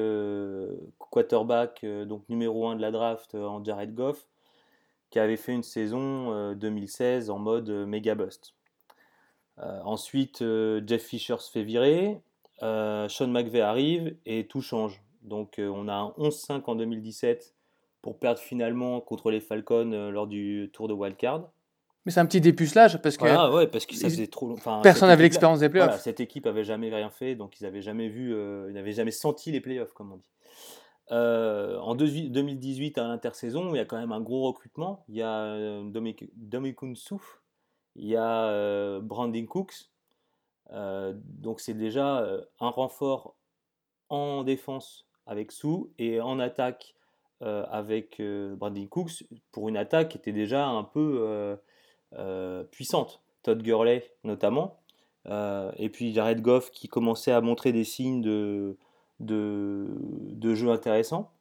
[0.98, 4.26] quarterback, donc numéro 1 de la draft en Jared Goff,
[5.08, 8.52] qui avait fait une saison euh, 2016 en mode méga bust.
[9.56, 10.44] Ensuite,
[10.86, 12.20] Jeff Fisher se fait virer,
[12.62, 15.02] euh, Sean McVay arrive et tout change.
[15.22, 17.54] Donc euh, on a un 11-5 en 2017
[18.02, 21.50] pour perdre finalement contre les Falcons euh, lors du tour de wildcard.
[22.04, 24.46] Mais c'est un petit dépucelage parce que Voilà, ouais, parce que ça ils- faisait trop
[24.46, 25.86] long- enfin, personne n'avait l'expérience des playoffs.
[25.88, 28.32] Voilà, cette équipe avait jamais rien fait, donc ils n'avaient jamais vu,
[28.68, 30.28] ils n'avaient jamais senti les playoffs, comme on dit.
[31.10, 35.04] En deux- 2018, à l'intersaison, il y a quand même un gros recrutement.
[35.08, 36.30] Il y a Dominic-
[36.94, 37.40] Souf,
[37.96, 39.90] il y a Brandon Cooks.
[40.72, 43.34] Euh, donc c'est déjà euh, un renfort
[44.08, 46.94] en défense avec Sou et en attaque
[47.42, 48.20] euh, avec
[48.56, 51.58] Brandon Cooks pour une attaque qui était déjà un peu
[52.70, 53.22] puissante.
[53.42, 54.80] Todd Gurley notamment.
[55.26, 58.76] Et puis Jared Goff qui commençait à montrer des signes de,
[60.54, 61.32] jeu intéressant.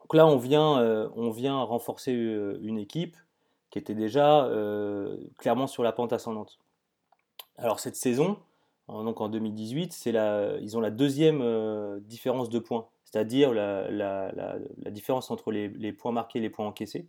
[0.00, 3.16] Donc là, on vient, renforcer une équipe
[3.70, 4.48] qui était déjà
[5.38, 6.58] clairement sur la pente ascendante.
[7.60, 8.38] Alors cette saison,
[8.88, 14.58] donc en 2018, c'est la, ils ont la deuxième euh, différence de points, c'est-à-dire la,
[14.90, 17.06] différence entre les, les points marqués et les points encaissés.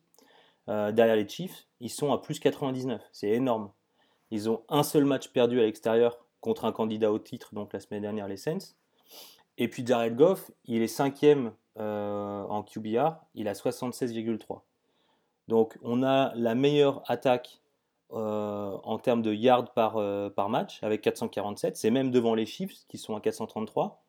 [0.67, 3.71] Euh, derrière les Chiefs, ils sont à plus 99, c'est énorme.
[4.29, 7.79] Ils ont un seul match perdu à l'extérieur contre un candidat au titre, donc la
[7.79, 8.75] semaine dernière les Saints.
[9.57, 14.61] Et puis Jared Goff, il est cinquième euh, en QBR, il a 76,3.
[15.47, 17.61] Donc on a la meilleure attaque
[18.13, 21.78] euh, en termes de yards par, euh, par match avec 447.
[21.78, 24.04] C'est même devant les Chiefs qui sont à 433.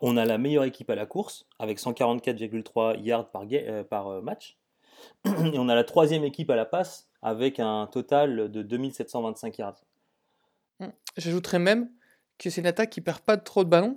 [0.00, 4.56] On a la meilleure équipe à la course avec 144,3 yards par, euh, par match.
[5.24, 9.80] Et on a la troisième équipe à la passe avec un total de 2725 yards.
[11.16, 11.90] J'ajouterais même
[12.38, 13.96] que c'est une attaque qui perd pas trop de ballons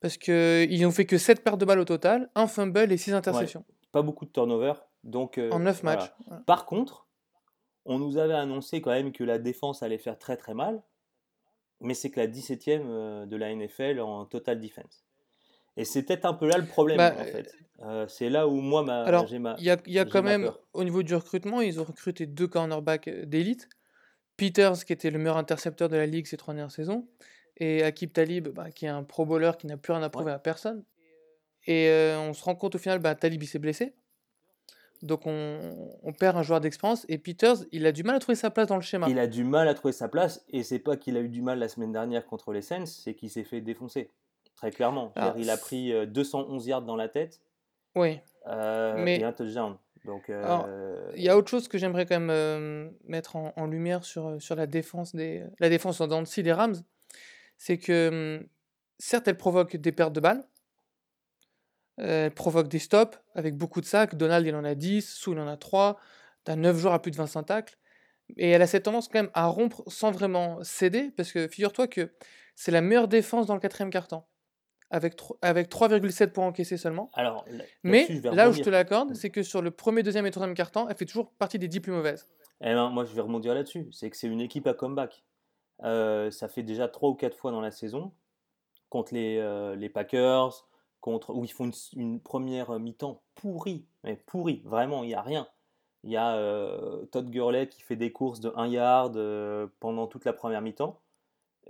[0.00, 3.12] parce qu'ils n'ont fait que 7 pertes de balles au total, un fumble et 6
[3.12, 4.72] interceptions Pas beaucoup de turnover.
[5.04, 5.98] Donc, en 9 voilà.
[5.98, 6.12] matchs.
[6.26, 6.42] Voilà.
[6.46, 7.06] Par contre,
[7.84, 10.82] on nous avait annoncé quand même que la défense allait faire très très mal,
[11.80, 15.04] mais c'est que la 17e euh, de la NFL en total defense.
[15.76, 17.54] Et c'est peut-être un peu là le problème Bah, en fait.
[17.80, 19.56] Euh, c'est là où moi ma, Alors, j'ai ma.
[19.58, 20.60] Il y a, y quand même, peur.
[20.74, 23.68] au niveau du recrutement, ils ont recruté deux cornerbacks euh, d'élite.
[24.36, 27.06] Peters, qui était le meilleur intercepteur de la ligue ces trois dernières saisons,
[27.58, 30.32] et Akib Talib, bah, qui est un pro bowler qui n'a plus rien à prouver
[30.32, 30.84] à personne.
[31.66, 33.94] Et euh, on se rend compte au final, bah, Talib il s'est blessé.
[35.02, 37.04] Donc on, on perd un joueur d'expérience.
[37.08, 39.08] Et Peters, il a du mal à trouver sa place dans le schéma.
[39.10, 41.42] Il a du mal à trouver sa place et c'est pas qu'il a eu du
[41.42, 44.10] mal la semaine dernière contre les Saints, c'est qu'il s'est fait défoncer.
[44.56, 45.12] Très clairement.
[45.16, 47.40] Ah, il a pris euh, 211 yards dans la tête
[47.96, 48.20] Oui.
[48.46, 49.76] euh, Mais- et un touchdown.
[50.04, 53.52] Donc, Alors, euh, Il y a autre chose que j'aimerais quand même euh, mettre en,
[53.56, 56.74] en lumière sur, euh, sur la défense des la défense en dents des Rams,
[57.56, 58.46] c'est que hum,
[58.98, 60.44] certes elle provoque des pertes de balles, euh,
[62.04, 64.14] elle provoque des stops avec beaucoup de sacs.
[64.14, 65.98] Donald il en a 10, Sou il en a 3,
[66.44, 67.76] t'as 9 joueurs à plus de 25 tacles.
[68.36, 71.86] Et elle a cette tendance quand même à rompre sans vraiment céder, parce que figure-toi
[71.86, 72.12] que
[72.54, 74.26] c'est la meilleure défense dans le quatrième quart-temps,
[74.90, 77.10] avec, tro- avec 3,7 points encaissés seulement.
[77.14, 80.30] alors, là- Mais là où je te l'accorde, c'est que sur le premier, deuxième et
[80.30, 82.28] troisième quart-temps, elle fait toujours partie des 10 plus mauvaises.
[82.62, 83.88] Eh ben, moi, je vais rebondir là-dessus.
[83.92, 85.24] C'est que c'est une équipe à comeback.
[85.82, 88.12] Euh, ça fait déjà trois ou quatre fois dans la saison
[88.88, 90.66] contre les, euh, les Packers,
[91.02, 95.46] contre, où ils font une, première mi-temps pourrie, mais pourrie, vraiment, il n'y a rien.
[96.04, 100.06] Il y a euh, Todd Gurley qui fait des courses de 1 yard euh, pendant
[100.06, 100.98] toute la première mi-temps.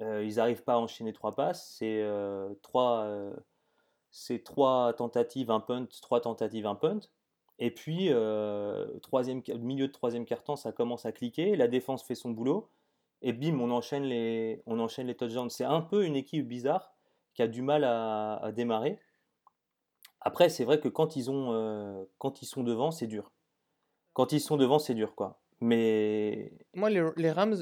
[0.01, 1.75] Euh, ils n'arrivent pas à enchaîner trois passes.
[1.79, 3.35] C'est euh, trois, euh,
[4.45, 7.01] trois tentatives, un punt, trois tentatives, un punt.
[7.59, 11.57] Et puis, euh, troisième, milieu de troisième quart-temps, ça commence à cliquer.
[11.57, 12.69] La défense fait son boulot.
[13.23, 15.51] Et bim, on enchaîne les, on enchaîne les touchdowns.
[15.51, 16.93] C'est un peu une équipe bizarre
[17.35, 18.99] qui a du mal à démarrer.
[20.25, 23.33] Après, c'est vrai que quand ils, ont, euh, quand ils sont devant, c'est dur.
[24.13, 25.41] Quand ils sont devant, c'est dur, quoi.
[25.61, 27.57] Mais Moi, les, Rams,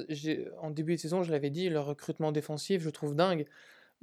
[0.60, 3.46] en début de saison, je l'avais dit, leur recrutement défensif, je trouve dingue.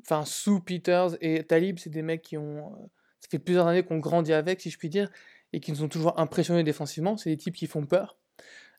[0.02, 2.58] Enfin, Sue, Peters et Talib, c'est des mecs qui ont.
[2.74, 2.86] euh,
[3.20, 5.10] Ça fait plusieurs années qu'on grandit avec, si je puis dire,
[5.54, 7.18] et qui nous ont toujours impressionnés défensivement.
[7.18, 8.18] C'est des types qui font peur.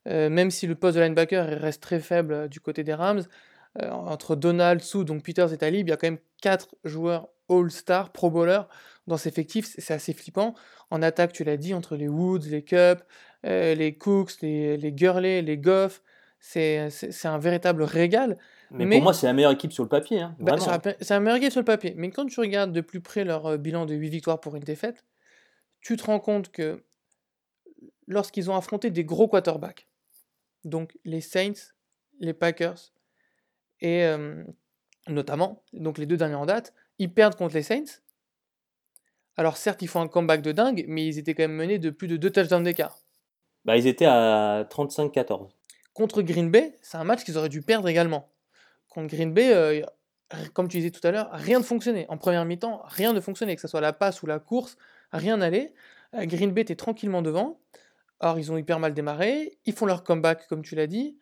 [0.07, 3.23] Euh, même si le poste de linebacker reste très faible du côté des Rams,
[3.81, 8.13] entre Donald, Sue, donc Peters et Talib, il y a quand même quatre joueurs All-Star,
[8.13, 8.63] Pro Bowler
[9.07, 9.67] dans cet effectif.
[9.79, 10.55] C'est assez flippant.
[10.91, 13.03] En attaque, tu l'as dit, entre les Woods, les Cup,
[13.47, 16.03] euh, les Cooks, les, les Gurley, les Goff,
[16.41, 16.89] c'est
[17.25, 18.39] un véritable régal.
[18.71, 20.21] Mais, Mais- pour moi, c'est la meilleure équipe sur le papier.
[20.21, 21.95] hein, Bah, c'est un- c'est un meilleur game sur le papier.
[21.97, 24.63] Mais quand tu regardes de plus près leur euh, bilan de 8 victoires pour une
[24.63, 25.05] défaite,
[25.81, 26.85] tu te rends compte que
[28.07, 29.89] lorsqu'ils ont affronté des gros quarterbacks,
[30.65, 31.73] donc les Saints,
[32.21, 32.93] les Packers,
[33.81, 34.45] et euh,
[35.09, 38.01] notamment, donc les deux derniers en date, ils perdent contre les Saints.
[39.37, 41.91] Alors certes, ils font un comeback de dingue, mais ils étaient quand même menés de
[41.91, 42.99] plus de deux touchdowns d'écart.
[43.65, 45.51] Bah, ils étaient à 35-14.
[45.95, 48.31] Contre Green Bay, c'est un match qu'ils auraient dû perdre également.
[48.89, 49.83] Contre Green Bay, euh,
[50.55, 52.07] comme tu disais tout à l'heure, rien ne fonctionnait.
[52.09, 54.77] En première mi-temps, rien ne fonctionnait, que ce soit la passe ou la course,
[55.13, 55.75] rien n'allait.
[56.15, 57.61] Euh, Green Bay était tranquillement devant.
[58.21, 61.17] Alors ils ont hyper mal démarré, ils font leur comeback comme tu l'as dit,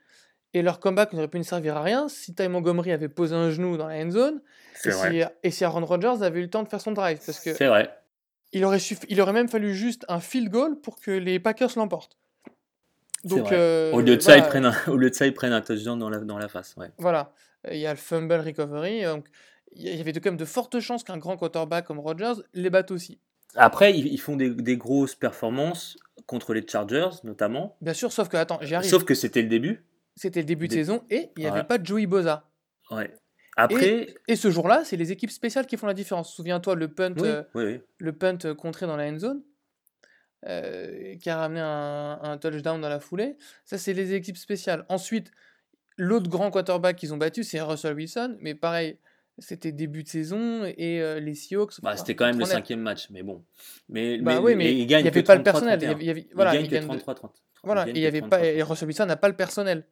[0.56, 3.50] et leur comeback n'aurait pu ne servir à rien si Ty Montgomery avait posé un
[3.50, 4.40] genou dans la end zone,
[4.84, 7.40] et si, et si Aaron Rodgers avait eu le temps de faire son drive, parce
[7.40, 7.90] que C'est vrai.
[8.52, 11.70] il aurait, suffi- il aurait même fallu juste un field goal pour que les Packers
[11.76, 12.16] l'emportent.
[13.24, 15.52] Donc, euh, Au lieu de ça, ils prennent un, au lieu de ça, ils prennent
[15.52, 16.74] un touchdown dans la, dans la face.
[16.76, 16.90] Ouais.
[16.98, 17.32] Voilà,
[17.66, 19.26] Euh, il y a le fumble recovery, donc
[19.72, 22.70] il y avait de- quand même de fortes chances qu'un grand quarterback comme Rodgers les
[22.70, 23.18] batte aussi.
[23.56, 27.76] Après, ils, ils font des, des grosses performances contre les Chargers, notamment.
[27.80, 29.82] Bien sûr, sauf que, attends, j'y arrive, Sauf que c'était le début.
[30.16, 31.64] C'était le début de des- saison et il n'y avait Ouais.
[31.64, 32.48] pas de Joey Boza.
[32.90, 33.10] Ouais.
[33.58, 36.34] Après, Et ce jour-là, c'est les équipes spéciales qui font la différence.
[36.34, 37.80] Souviens-toi, le punt, oui, euh, oui, oui.
[37.98, 39.42] le punt euh, contré dans la end zone,
[40.46, 43.36] euh, qui a ramené un, un touchdown dans la foulée.
[43.64, 44.84] Ça, c'est les équipes spéciales.
[44.88, 45.30] Ensuite,
[45.96, 48.98] l'autre grand quarterback qu'ils ont battu, c'est Russell Wilson, mais pareil,
[49.38, 51.80] c'était début de saison et euh, les Seahawks.
[51.82, 53.44] Bah, c'était quand même le cinquième match, mais bon.
[53.88, 55.78] Mais, Bah oui, mais ils il n'y avait pas le 33, personnel.
[55.80, 55.90] Il y 31.
[55.94, 57.42] avait- il y avait- Ils voilà, gagnent ils que gagnent de- 33-30.
[57.62, 58.68] Voilà, Ils et gagnent il y que avait pas, et 33-30.
[58.68, 59.86] Russell Wilson n'a pas le personnel.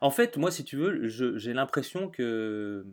[0.00, 2.84] En fait, moi, si tu veux, j'ai l'impression que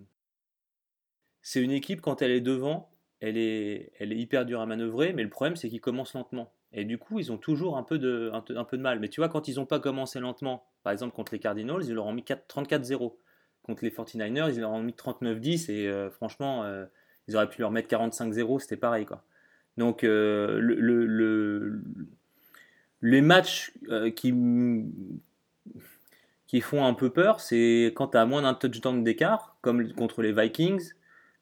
[1.41, 5.29] c'est une équipe, quand elle est devant, elle est, hyper dure à manœuvrer, mais le
[5.29, 6.51] problème, c'est qu'ils commencent lentement.
[6.73, 8.31] Et du coup, ils ont toujours un peu de,
[8.77, 8.99] mal.
[8.99, 11.93] Mais tu vois, quand ils n'ont pas commencé lentement, par exemple contre les Cardinals, ils
[11.93, 13.13] leur ont mis 4 34-0.
[13.61, 16.85] Contre les 49ers, ils leur ont mis 39-10, et euh, franchement, euh,
[17.27, 19.23] ils auraient pu leur mettre 45-0, c'était pareil, quoi.
[19.77, 21.83] Donc, euh, le, le- le-
[23.01, 23.71] les matchs
[24.15, 24.33] qui,
[26.47, 30.21] qui font un peu peur, c'est quand tu as moins d'un touchdown d'écart, comme contre
[30.21, 30.91] les Vikings,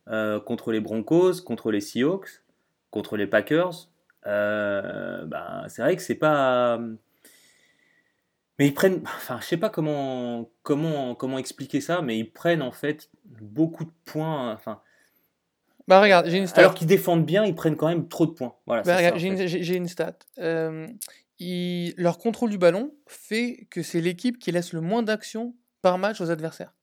[0.07, 2.43] euh, contre les Broncos, contre les Seahawks,
[2.91, 3.89] contre les Packers.
[4.27, 6.79] Euh, ben, c'est vrai que c'est pas.
[8.59, 9.01] Mais ils prennent.
[9.05, 13.85] Enfin, je sais pas comment, comment, comment expliquer ça, mais ils prennent en fait beaucoup
[13.85, 14.53] de points.
[14.53, 14.81] Enfin,
[15.87, 16.61] Bah regarde, j'ai une stat.
[16.61, 18.53] alors qu'ils défendent bien, ils prennent quand même trop de points.
[18.67, 20.13] Voilà, Bah, j'ai une, une stat.
[20.37, 20.87] Euh,
[21.97, 26.21] leur contrôle du ballon fait que c'est l'équipe qui laisse le moins d'actions par match
[26.21, 26.73] aux adversaires.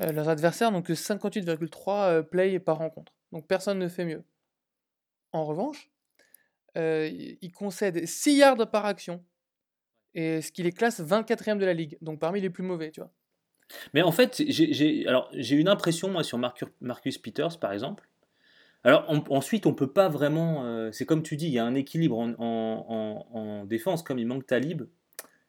[0.00, 3.12] Euh, leurs adversaires n'ont que 58,3 euh, plays par rencontre.
[3.32, 4.24] Donc personne ne fait mieux.
[5.32, 5.90] En revanche,
[6.76, 7.08] euh,
[7.40, 9.24] ils concèdent 6 yards par action.
[10.14, 11.98] Et ce qui les classe 24e de la ligue.
[12.00, 13.12] Donc parmi les plus mauvais, tu vois.
[13.94, 16.38] Mais en fait, j'ai une impression moi sur
[16.80, 18.08] Marcus Peters par exemple.
[18.84, 20.64] Alors ensuite, on peut pas vraiment.
[20.66, 24.02] euh, c'est comme tu dis, il y a un équilibre en, en- en- en défense,
[24.02, 24.82] comme il manque Talib.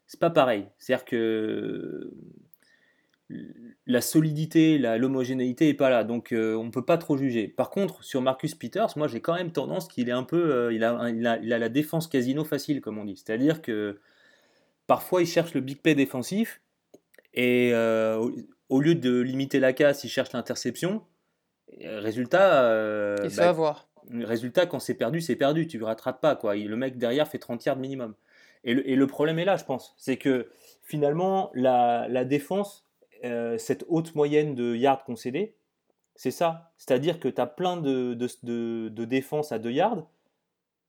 [0.06, 0.66] C'est pas pareil.
[0.78, 2.12] C'est-à-dire que
[3.86, 7.48] la solidité, l'homogénéité est pas là, donc euh, on peut pas trop juger.
[7.48, 10.72] Par contre, sur Marcus Peters, moi j'ai quand même tendance qu'il est un peu, euh,
[10.72, 13.16] il, a, la défense casino facile, comme on dit.
[13.16, 13.98] C'est-à-dire que
[14.86, 16.60] parfois il cherche le big play défensif
[17.34, 18.30] et euh,
[18.68, 21.02] au lieu de limiter la casse, il cherche l'interception.
[21.82, 23.88] Euh, Résultat, euh, Et ça bah, va voir.
[24.10, 25.66] Résultat, quand c'est perdu, c'est perdu.
[25.66, 26.36] Tu ne rattrapes pas.
[26.36, 26.56] Quoi.
[26.56, 28.14] Le mec derrière fait 30 yards minimum.
[28.64, 29.94] Et le, et le problème est là, je pense.
[29.96, 30.48] C'est que
[30.82, 32.84] finalement, la, la défense,
[33.24, 35.54] euh, cette haute moyenne de yards concédés,
[36.14, 36.72] c'est ça.
[36.78, 40.06] C'est-à-dire que tu as plein de, de, de, de défenses à 2 yards,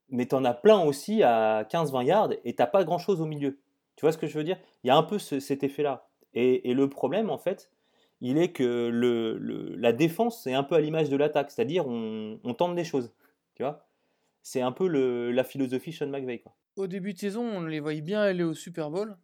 [0.10, 3.58] mais tu en as plein aussi à 15-20 yards et tu pas grand-chose au milieu.
[3.96, 4.58] Tu vois ce que je veux dire?
[4.84, 6.08] Il y a un peu ce- cet effet-là.
[6.34, 7.72] Et, et le problème, en fait,
[8.22, 11.88] il est que le, le- la défense, c'est un peu à l'image de l'attaque, c'est-à-dire
[11.88, 13.14] on, on tente des choses.
[13.56, 13.88] Tu vois
[14.44, 16.40] C'est un peu le- la philosophie Sean McVay.
[16.40, 16.56] Quoi.
[16.76, 19.18] Au début de saison, on les voyait bien aller au Super Bowl.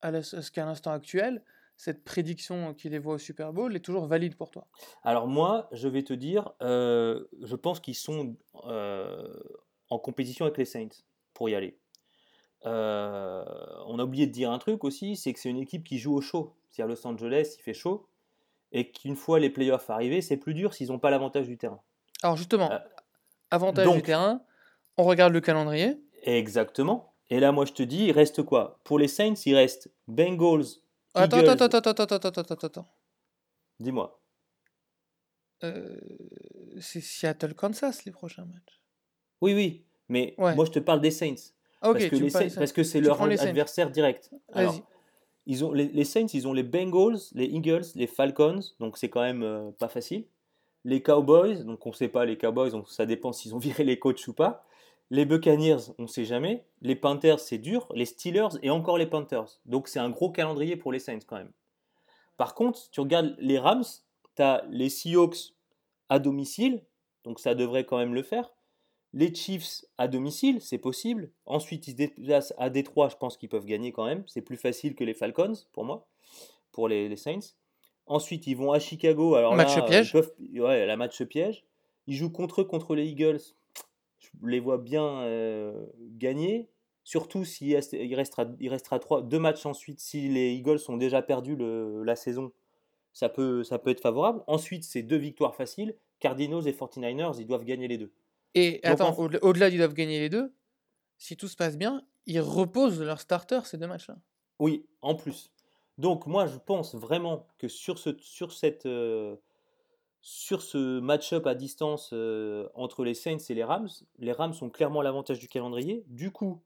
[0.00, 1.44] À la- ce qu'à l'instant actuel,
[1.76, 4.66] cette prédiction qui les voit au Super Bowl est toujours valide pour toi?
[5.02, 9.26] Alors moi, je vais te dire, euh, je pense qu'ils sont euh,
[9.90, 10.88] en compétition avec les Saints
[11.34, 11.78] pour y aller.
[12.66, 13.44] Euh,
[13.86, 16.14] on a oublié de dire un truc aussi, c'est que c'est une équipe qui joue
[16.14, 16.54] au chaud.
[16.70, 18.06] C'est à Los Angeles, il fait chaud,
[18.72, 21.80] et qu'une fois les playoffs arrivés, c'est plus dur s'ils n'ont pas l'avantage du terrain.
[22.22, 22.78] Alors justement, Euh,
[23.50, 24.42] avantage du donc- terrain,
[24.96, 26.00] on regarde le calendrier.
[26.22, 27.14] Exactement.
[27.30, 28.80] Et là, moi, je te dis, il reste quoi?
[28.84, 30.64] Pour les Saints, il reste Bengals,
[31.14, 31.48] Attends, Eagles.
[31.50, 32.88] attends, attends, attends, attends, attends, attends, attends.
[33.80, 34.20] Dis-moi.
[35.64, 35.96] Euh,
[36.80, 38.80] c'est Seattle, Kansas les prochains matchs.
[39.40, 40.54] Oui, oui, mais Ouais.
[40.54, 41.34] moi, je te parle des Saints.
[41.80, 44.30] Ah, ok, parce, que les Saints- parce que c'est leur adversaire direct.
[44.52, 44.74] Alors.
[45.46, 49.22] Ils ont, les, Saints, ils ont les Bengals, les Eagles, les Falcons, donc c'est quand
[49.22, 50.24] même euh, pas facile.
[50.84, 53.84] Les Cowboys, donc on ne sait pas les Cowboys, donc ça dépend s'ils ont viré
[53.84, 54.64] les coachs ou pas.
[55.10, 56.64] Les Buccaneers, on ne sait jamais.
[56.80, 57.86] Les Panthers, c'est dur.
[57.94, 59.60] Les Steelers et encore les Panthers.
[59.66, 61.52] Donc c'est un gros calendrier pour les Saints quand même.
[62.36, 63.84] Par contre, tu regardes les Rams,
[64.36, 65.54] tu as les Seahawks
[66.08, 66.82] à domicile,
[67.24, 68.50] donc ça devrait quand même le faire.
[69.14, 71.30] Les Chiefs à domicile, c'est possible.
[71.44, 74.24] Ensuite, ils se déplacent à Détroit, je pense qu'ils peuvent gagner quand même.
[74.26, 76.06] C'est plus facile que les Falcons, pour moi,
[76.72, 77.54] pour les, les Saints.
[78.06, 79.34] Ensuite, ils vont à Chicago.
[79.34, 80.08] Alors Match là, piège.
[80.08, 80.32] Ils peuvent,
[80.64, 81.64] ouais, la match piège.
[82.06, 83.40] Ils jouent contre eux, contre les Eagles.
[84.20, 86.68] Je les vois bien euh, gagner.
[87.04, 90.00] Surtout s'il reste- il restera, il restera trois, deux matchs ensuite.
[90.00, 92.50] Si les Eagles ont déjà perdu le- la saison,
[93.12, 94.42] ça peut, ça peut être favorable.
[94.46, 95.94] Ensuite, c'est deux victoires faciles.
[96.18, 98.10] Cardinals et 49ers, ils doivent gagner les deux.
[98.54, 100.54] Et Donc, attends, en- au- au-delà ils doivent gagner les deux,
[101.18, 104.18] si tout se passe bien, ils reposent leur starter ces deux matchs-là.
[104.58, 105.52] Oui, en plus.
[105.98, 109.36] Donc moi, je pense vraiment que sur ce, sur cette, euh,
[110.20, 113.88] sur ce match-up à distance euh, entre les Saints et les Rams,
[114.18, 116.04] les Rams ont clairement l'avantage du calendrier.
[116.08, 116.62] Du coup,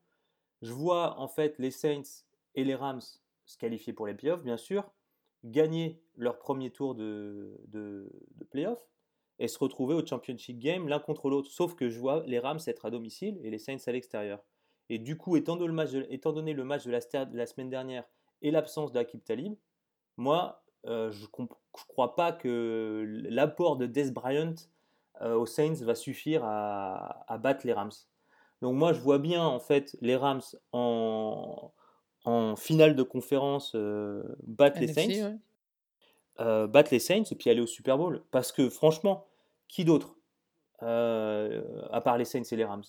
[0.63, 3.03] je vois en fait les Saints et les Rams
[3.47, 4.93] se qualifier pour les playoffs, bien sûr,
[5.45, 8.89] gagner leur premier tour de, de, de playoffs
[9.39, 11.51] et se retrouver au championship game l'un contre l'autre.
[11.51, 14.43] Sauf que je vois les Rams être à domicile et les Saints à l'extérieur.
[14.89, 17.27] Et du coup, étant donné le match de, étant donné le match de la, ster-
[17.27, 18.05] de la semaine dernière
[18.43, 19.55] et l'absence d'Akib Talib,
[20.17, 24.55] moi, euh, je ne crois pas que l'apport de Des Bryant
[25.23, 27.91] euh, aux Saints va suffire à, à battre les Rams.
[28.63, 30.41] Donc moi, je vois bien en fait les Rams
[30.73, 31.73] en,
[32.25, 35.37] en finale de conférence euh, battre les Saints, ouais.
[36.41, 38.23] Euh, battre les Saints et puis aller au Super Bowl.
[38.31, 39.27] Parce que franchement,
[39.69, 40.17] qui d'autre
[40.83, 42.83] euh, à part les Saints et les Rams?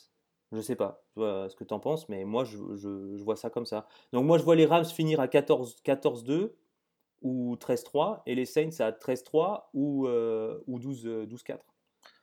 [0.54, 3.36] Je sais pas vois ce que tu en penses, mais moi je, je- je vois
[3.36, 3.86] ça comme ça.
[4.14, 6.54] Donc moi je vois les Rams finir à 14 14-2
[7.22, 11.58] ou 13-3 et les Saints à 13-3 ou, euh, ou 12 euh, 12-4.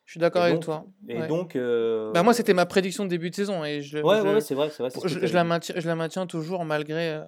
[0.07, 0.85] Je suis d'accord avec donc- toi.
[1.09, 1.27] Et Ouais.
[1.29, 1.57] donc.
[1.57, 4.41] euh, Bah, moi, c'était ma prédiction de début de saison et je, Ouais, je- ouais,
[4.43, 4.91] c'est vrai, vrai.
[5.07, 7.23] je, la maintiens, je la maintiens toujours malgré.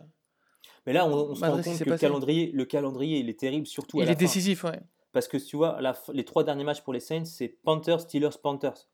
[0.87, 3.38] Mais là, on, on se malgré rend compte que le calendrier, le calendrier, il est
[3.38, 4.20] terrible, surtout à il la est fin.
[4.20, 4.81] décisif, ouais.
[5.12, 8.01] Parce que tu vois, à la les trois derniers matchs pour les Saints, c'est Panthers,
[8.03, 8.87] Steelers, Panthers.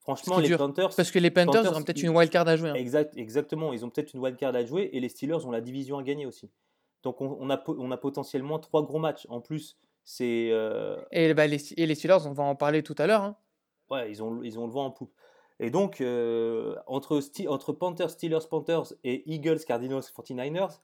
[0.00, 2.70] Franchement, les Panthers, Parce que les Panthers, Panthers, auront peut-être ils- une wildcard à jouer.
[2.70, 2.74] hein.
[2.74, 5.98] exact, exactement, ils ont peut-être une wildcard à jouer et les Steelers ont la division
[5.98, 6.50] à gagner aussi.
[7.02, 9.26] Donc on, on a, po- on a potentiellement trois gros matchs.
[9.28, 12.94] En plus, c'est euh, Et, bah, les, et les Steelers, on va en parler tout
[12.98, 13.22] à l'heure.
[13.22, 13.36] hein.
[13.90, 15.12] ouais, ils ont, ils ont le vent en poupe.
[15.60, 20.80] Et donc, euh, entre, entre Panthers, Steelers, Panthers et Eagles, Cardinals, 49ers,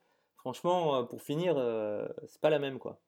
[0.48, 3.00] franchement, euh, pour finir, euh, c'est pas la même, quoi.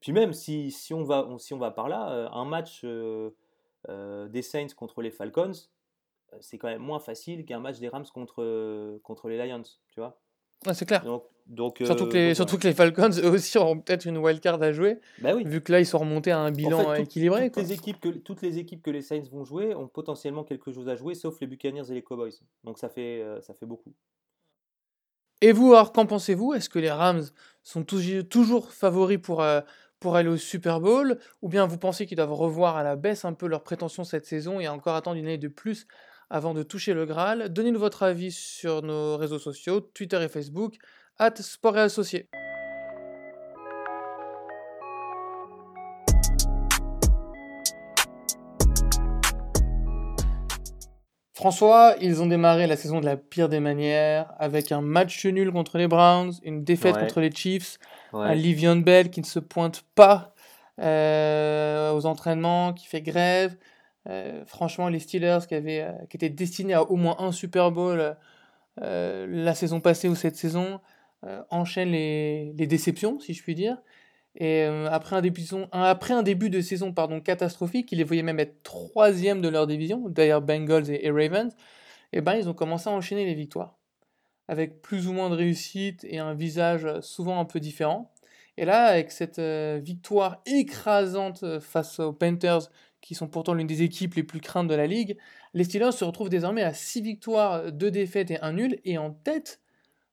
[0.00, 2.80] Puis même, si, si, on, va, on- si on va par là, euh, un match
[2.84, 3.30] euh,
[4.28, 5.52] des Saints contre les Falcons,
[6.40, 10.18] c'est quand même moins facile qu'un match des Rams contre, contre les Lions, tu vois.
[10.66, 11.04] Ouais, c'est clair.
[11.04, 14.16] Donc, donc, Surtout, que les, donc, surtout que les Falcons, eux aussi, auront peut-être une
[14.16, 15.44] wildcard à jouer, Bah oui.
[15.44, 17.44] vu que là, ils sont remontés à un bilan En fait, tout- équilibré.
[17.50, 17.62] toutes, quoi.
[17.64, 20.88] les équipes que, toutes les équipes que les Saints vont jouer ont potentiellement quelque chose
[20.88, 22.32] à jouer, sauf les Buccaneers et les Cowboys.
[22.64, 23.92] Donc ça fait, ça fait beaucoup.
[25.44, 26.54] Et vous, alors, qu'en pensez-vous?
[26.54, 27.24] Est-ce que les Rams
[27.64, 29.60] sont toujours, favoris pour, euh,
[29.98, 31.18] pour aller au Super Bowl?
[31.42, 34.24] Ou bien vous pensez qu'ils doivent revoir à la baisse un peu leurs prétentions cette
[34.24, 35.88] saison et encore attendre une année de plus
[36.30, 37.52] avant de toucher le Graal?
[37.52, 40.76] Donnez-nous votre avis sur nos réseaux sociaux, Twitter et Facebook,
[41.18, 42.28] at Sport et Associés.
[51.42, 55.50] François, ils ont démarré la saison de la pire des manières, avec un match nul
[55.50, 57.00] contre les Browns, une défaite Ouais.
[57.02, 57.78] contre les Chiefs,
[58.12, 58.34] un.
[58.36, 60.34] Livion Bell qui ne se pointe pas
[60.80, 63.56] euh, aux entraînements, qui fait grève.
[64.08, 67.72] Euh, franchement, les Steelers qui, avaient, euh, qui étaient destinés à au moins un Super
[67.72, 68.16] Bowl
[68.80, 70.80] euh, la saison passée ou cette saison
[71.50, 73.76] enchaînent les, les déceptions, si je puis dire.
[74.36, 79.48] Et euh, après, un début de saison, catastrophique, ils les voyaient même être troisième de
[79.48, 81.54] leur division, derrière Bengals et, Ravens,
[82.12, 83.78] et ben ils ont commencé à enchaîner les victoires,
[84.48, 88.12] avec plus ou moins de réussite et un visage euh, souvent un peu différent.
[88.56, 92.70] Et là, avec cette euh, victoire écrasante face aux Panthers,
[93.00, 95.18] qui sont pourtant l'une des équipes les plus craintes de la ligue,
[95.54, 99.10] les Steelers se retrouvent désormais à 6 victoires, 2 défaites et 1 nul, et en
[99.10, 99.60] tête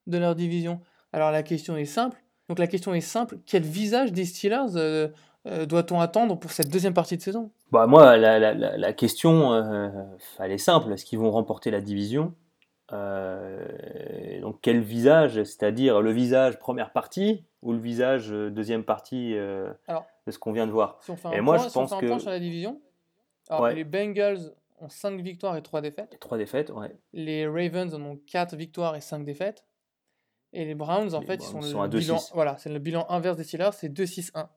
[0.08, 0.82] de leur division.
[1.14, 2.22] Alors la question est simple.
[2.50, 3.38] Donc la question est simple.
[3.46, 5.08] Quel visage des Steelers euh,
[5.46, 7.52] euh, doit-on attendre pour cette deuxième partie de saison?
[7.72, 9.90] Bah, moi, la, la- la- la question, euh,
[10.40, 10.92] elle est simple.
[10.92, 12.34] Est-ce qu'ils vont remporter la division?
[14.42, 15.36] Donc, quel visage?
[15.44, 19.36] C'est-à-dire le visage première partie ou le visage deuxième partie
[19.88, 20.06] Alors.
[20.26, 20.98] de ce qu'on vient de voir?
[21.02, 22.20] Si on fait un, Et moi, point, je si on pense fait un que- point
[22.20, 22.82] sur la division,
[23.50, 23.76] alors, Ouais.
[23.76, 24.40] les Bengals
[24.82, 26.18] ont 5 victoires et 3 défaites.
[26.20, 26.96] Trois défaites, ouais.
[27.14, 29.66] Les Ravens en ont 4 victoires et 5 défaites.
[30.54, 32.32] Et les Browns, en Les fait, ils sont, sont le bilan, 2-6.
[32.34, 34.48] voilà, c'est le bilan inverse des Steelers, c'est 2-6-1.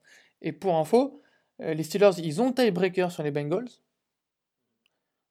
[0.40, 1.20] Et pour info,
[1.60, 3.68] euh, les Steelers, ils ont tiebreaker sur les Bengals,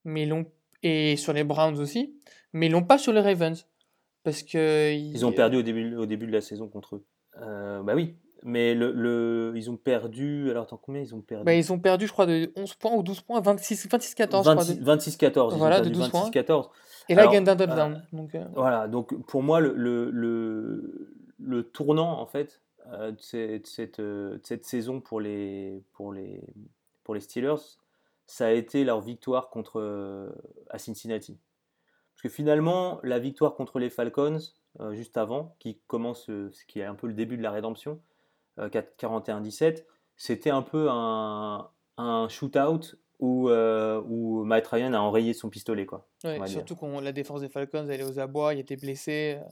[0.03, 0.45] mais ils l'ont
[0.83, 2.15] et sur les Browns aussi,
[2.53, 3.67] mais ils l'ont pas sur les Ravens
[4.23, 7.05] parce que Ils ont perdu au début, au début de la saison contre eux.
[7.37, 10.49] Euh, bah oui, mais le, le- ils ont perdu.
[10.49, 11.45] Alors, attends, combien ils ont perdu?
[11.45, 14.45] Bah, ils ont perdu, je crois, de 11 points ou 12 points, 26, 26 14,
[14.45, 14.63] je crois.
[14.63, 15.53] 26 de- 26-14.
[15.53, 16.29] Ils Voilà, ont de perdu 12 points.
[16.29, 16.69] 26-14.
[17.09, 18.03] Et là, gagnent d'un touchdown.
[18.13, 20.11] Donc, euh, Voilà, donc pour moi, le, le,
[21.39, 22.61] le, tournant, en fait,
[22.93, 26.41] euh, de, cette, de cette, euh, de cette saison pour les, pour, les,
[27.03, 27.55] pour les Steelers,
[28.27, 30.29] ça a été leur victoire contre, euh,
[30.69, 31.37] à Cincinnati.
[32.15, 34.37] Parce que finalement, la victoire contre les Falcons,
[34.79, 37.51] euh, juste avant, qui commence, euh, ce qui est un peu le début de la
[37.51, 38.10] rédemption, euh, 4-
[38.57, 39.85] 41-17,
[40.15, 45.85] c'était un peu un, un shootout où, euh, où Matt Ryan a enrayé son pistolet.
[45.85, 46.07] Quoi.
[46.23, 49.37] ouais, surtout quand la défense des Falcons, elle est aux abois, il était blessé.
[49.39, 49.43] euh,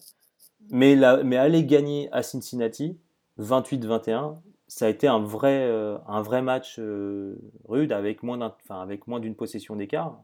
[0.71, 2.97] Mais, la- mais aller gagner à Cincinnati,
[3.37, 7.35] 28-21, ça a été un vrai, euh, un vrai match euh,
[7.67, 10.21] rude avec moins d'un- enfin, avec moins d'une possession d'écart.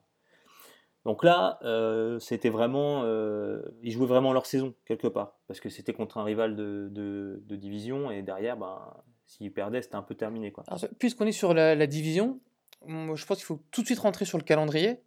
[1.06, 5.70] Donc là, euh, c'était vraiment, euh, ils jouaient vraiment leur saison quelque part, parce que
[5.70, 8.80] c'était contre un rival de, de- de division et derrière, ben,
[9.28, 10.64] s'ils perdaient, c'était un peu terminé quoi.
[10.68, 12.40] Alors, puisqu'on est sur la, la division,
[12.88, 15.00] je pense qu'il faut tout de suite rentrer sur le calendrier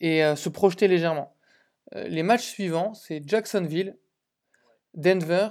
[0.00, 1.34] et euh, se projeter légèrement.
[1.94, 3.96] Les matchs suivants, c'est Jacksonville,
[4.94, 5.48] Denver,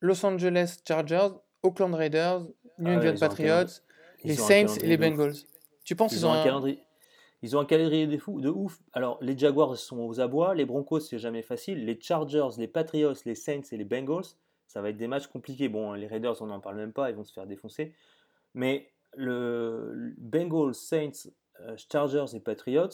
[0.00, 1.28] Los Angeles Chargers,
[1.62, 3.66] Oakland Raiders, New Ah ouais, England Patriots,
[4.24, 4.96] les Saints et les.
[4.96, 5.34] Bengals.
[5.84, 6.80] Tu penses Ils qu'ils ont un calendrier.
[7.42, 8.80] Ils ont un calendrier de, fou, de ouf.
[8.92, 11.84] Alors, les Jaguars sont aux abois, les Broncos, c'est jamais facile.
[11.84, 14.24] Les Chargers, les Patriots, les Saints et les Bengals,
[14.66, 15.68] ça va être des matchs compliqués.
[15.68, 17.94] Bon, les Raiders, on n'en parle même pas, ils vont se faire défoncer.
[18.54, 21.30] Mais le Bengals, Saints,
[21.60, 22.88] euh, Chargers et Patriots,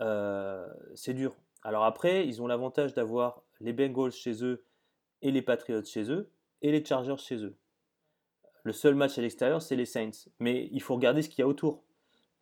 [0.00, 1.34] euh, c'est dur.
[1.62, 4.64] Alors après, ils ont l'avantage d'avoir les Bengals chez eux
[5.22, 6.30] et les Patriots chez eux
[6.62, 7.56] et les Chargers chez eux.
[8.64, 10.28] Le seul match à l'extérieur, c'est les Saints.
[10.38, 11.82] Mais il faut regarder ce qu'il y a autour.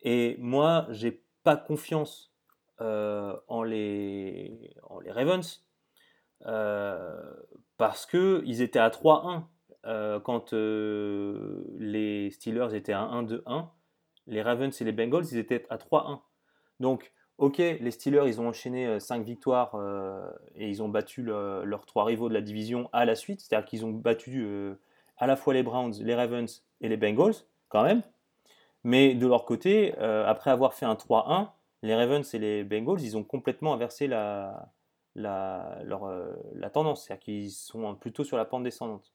[0.01, 2.33] Et moi, j'ai pas confiance
[2.81, 5.63] euh, en, les, en les Ravens
[6.47, 7.33] euh,
[7.77, 9.43] parce que ils étaient à 3-1
[9.85, 13.67] euh, quand les Steelers étaient à 1-2-1.
[14.27, 16.19] Les Ravens et les Bengals, ils étaient à 3-1.
[16.79, 19.75] Donc, ok, les Steelers, ils ont enchaîné 5 victoires
[20.55, 23.41] et ils ont battu le- leurs trois rivaux de la division à la suite.
[23.41, 24.47] C'est-à-dire qu'ils ont battu
[25.17, 27.33] à la fois les Browns, les Ravens et les Bengals,
[27.69, 28.01] quand même.
[28.83, 31.49] Mais de leur côté, euh, après avoir fait un 3-1,
[31.83, 34.71] les Ravens et les Bengals, ils ont complètement inversé la,
[35.15, 37.05] la, leur, euh, la tendance.
[37.05, 39.13] C'est-à-dire qu'ils sont plutôt sur la pente descendante.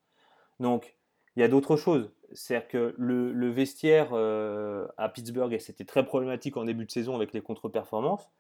[0.61, 0.97] Donc,
[1.37, 2.13] il y a d'autres choses.
[2.33, 7.15] C'est-à-dire que le, le vestiaire euh, à Pittsburgh, c'était très problématique en début de saison
[7.15, 8.31] avec les contre-performances.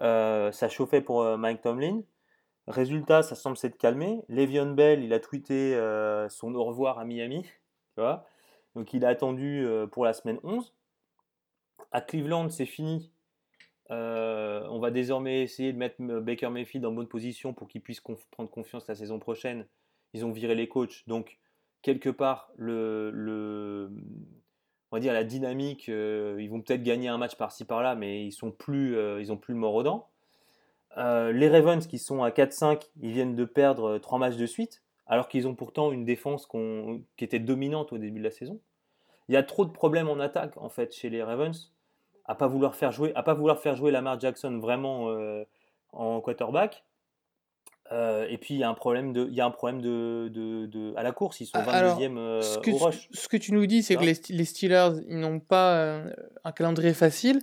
[0.00, 2.02] Ça chauffait pour Mike Tomlin.
[2.68, 4.22] Résultat, ça semble s'être calmé.
[4.28, 5.72] Le'Veon Bell, il a tweeté
[6.28, 7.42] son au revoir à Miami.
[7.42, 8.24] Tu vois
[8.78, 10.72] Donc il a attendu euh, pour la semaine 11.
[11.90, 13.10] À Cleveland, c'est fini.
[13.90, 17.80] Euh, on va désormais essayer de mettre euh, Baker Mayfield en bonne position pour qu'il
[17.80, 19.66] puisse prendre confiance la saison prochaine.
[20.14, 21.02] Ils ont viré les coachs.
[21.08, 21.40] Donc,
[21.82, 23.90] quelque part, le,
[24.92, 28.32] on va dire la dynamique, ils vont peut-être gagner un match par-ci par-là, mais ils
[28.32, 28.96] sont plus,
[29.40, 30.08] plus le mort aux dents.
[30.96, 34.82] Les Ravens qui sont à 4-5, ils viennent de perdre euh, trois matchs de suite,
[35.08, 38.60] alors qu'ils ont pourtant une défense qui était dominante au début de la saison.
[39.28, 41.72] Il y a trop de problèmes en attaque en fait chez les Ravens,
[42.24, 45.44] à pas vouloir faire jouer, à pas vouloir faire jouer Lamar Jackson vraiment euh,
[45.92, 46.84] en quarterback.
[47.90, 50.28] Euh, et puis il y a un problème de, il y a un problème de,
[50.30, 51.40] de, de- à la course.
[51.40, 53.08] Ils sont Ah, alors, 22e euh, ce, que au tu, rush.
[53.12, 56.02] ce que tu nous dis, c'est que Tu les, Steelers, ils n'ont pas
[56.44, 57.40] un calendrier facile,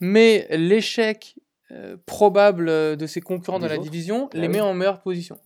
[0.00, 1.36] mais l'échec
[2.04, 2.66] probable
[2.96, 3.82] de ses concurrents dans la autres.
[3.84, 4.54] division Bah les oui.
[4.54, 5.38] met en meilleure position.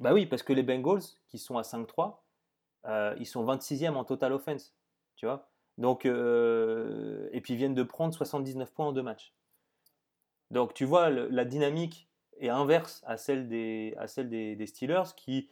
[0.00, 2.16] Bah oui, parce que les Bengals, qui sont à 5-3,
[2.88, 4.74] euh, ils sont 26e en total offense.
[5.16, 5.48] Tu vois
[5.78, 9.32] Donc, euh, et puis ils viennent de prendre 79 points en deux matchs.
[10.50, 12.08] Donc tu vois, le- la dynamique
[12.40, 15.48] est inverse à celle des, à celle des, des Steelers qui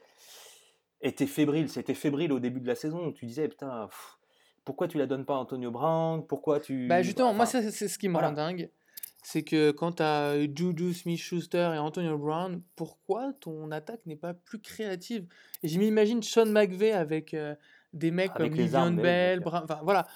[1.01, 1.69] étaient fébriles.
[1.69, 3.07] C'était fébrile au début de la saison.
[3.07, 4.19] où Tu disais, putain, pff,
[4.65, 6.27] pourquoi tu la donnes pas à Antonio Brown?
[6.27, 6.87] Pourquoi tu.
[6.89, 8.29] Bah justement, moi, Enfin, c'est ce qui me voilà.
[8.29, 8.71] rend dingue.
[9.23, 14.33] C'est que quand tu as Juju Smith-Schuster et Antonio Brown, pourquoi ton attaque n'est pas
[14.33, 15.27] plus créative?
[15.63, 17.55] Et je m'imagine Sean McVay avec euh,
[17.93, 20.07] des mecs Avec comme Livion Bell, enfin voilà,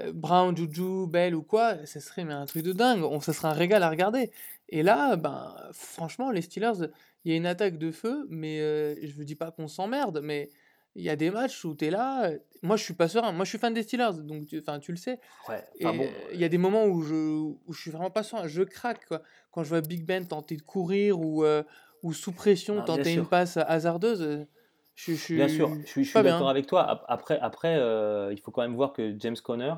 [0.00, 3.02] euh, Brown, Juju, Bell ou quoi, ça serait mais un truc de dingue.
[3.02, 4.30] On, ça serait un régal à regarder.
[4.68, 6.88] Et là, ben, franchement, les Steelers,
[7.24, 10.20] il y a une attaque de feu, mais euh, je ne dis pas qu'on s'emmerde,
[10.22, 10.50] mais
[10.96, 12.26] il y a des matchs où tu es là.
[12.26, 13.32] euh, Moi, je suis pas serein.
[13.32, 15.18] Moi, je suis fan des Steelers, donc tu, tu le sais.
[15.48, 18.10] ouais, Et enfin bon, il y a des moments où je, où je suis vraiment
[18.10, 18.46] pas serein.
[18.46, 19.22] Je craque quoi.
[19.50, 21.62] quand je vois Big Ben tenter de courir ou, euh,
[22.02, 24.46] ou sous pression tenter une passe hasardeuse.
[24.94, 26.88] Je, je suis Bien sûr, je suis, d'accord avec toi.
[26.88, 29.74] Ap- Après, après euh, il faut quand même voir que James Conner,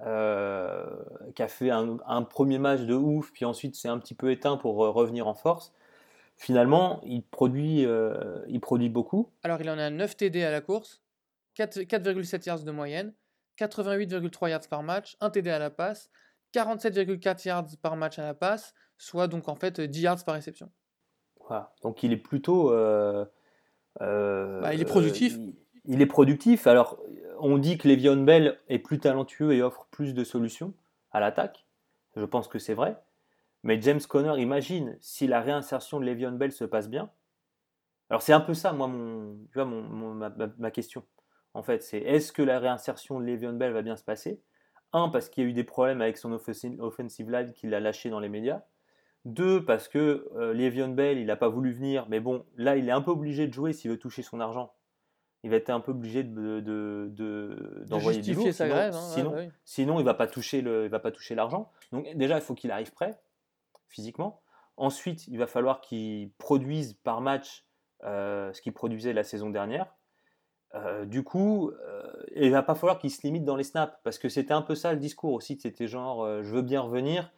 [0.00, 0.84] euh,
[1.34, 4.30] qui a fait un, un premier match de ouf, puis ensuite s'est un petit peu
[4.30, 5.72] éteint pour euh, revenir en force,
[6.36, 7.86] finalement, il produit,
[8.48, 9.30] il produit beaucoup.
[9.44, 11.02] Alors, il en a 9 TD à la course,
[11.54, 13.14] 4 4,7 yards de moyenne,
[13.58, 16.10] 88,3 yards par match, 1 TD à la passe,
[16.52, 20.70] 47,4 yards par match à la passe, soit donc en fait 10 yards par réception.
[21.46, 21.72] Voilà.
[21.82, 22.72] Donc il est plutôt.
[24.00, 25.34] Euh, Bah, il est productif.
[25.36, 26.66] il, il est productif.
[26.66, 27.00] Alors,
[27.38, 30.74] on dit que Le'Veon Bell est plus talentueux et offre plus de solutions
[31.10, 31.66] à l'attaque.
[32.16, 32.96] Je pense que c'est vrai.
[33.62, 37.10] Mais James Conner, imagine si la réinsertion de Le'Veon Bell se passe bien.
[38.10, 41.04] Alors c'est un peu ça, moi, mon, tu vois, mon, mon- ma, question.
[41.54, 44.42] En fait, c'est est-ce que la réinsertion de Le'Veon Bell va bien se passer?
[44.92, 47.80] Un, parce qu'il y a eu des problèmes avec son offensive, offensive line qu'il a
[47.80, 48.62] lâché dans les médias.
[49.24, 52.88] Deux, parce que euh, Le'Veon Bell, il n'a pas voulu venir, mais bon, là, il
[52.88, 54.74] est un peu obligé de jouer s'il veut toucher son argent.
[55.44, 58.64] Il va être un peu obligé de, de- de- De d'envoyer du justifier lourd, sa
[58.64, 58.94] sinon, grève.
[58.94, 58.98] hein,
[59.64, 61.70] sinon, il va pas toucher le, il va pas toucher l'argent.
[61.92, 63.20] Donc déjà, il faut qu'il arrive prêt
[63.88, 64.40] physiquement.
[64.76, 67.64] Ensuite, il va falloir qu'il produise par match
[68.04, 69.94] euh, ce qu'il produisait la saison dernière.
[70.74, 72.02] Euh, du coup, euh,
[72.34, 74.74] il va pas falloir qu'il se limite dans les snaps parce que c'était un peu
[74.74, 75.58] ça le discours aussi.
[75.60, 77.30] C'était genre, euh, je veux bien revenir,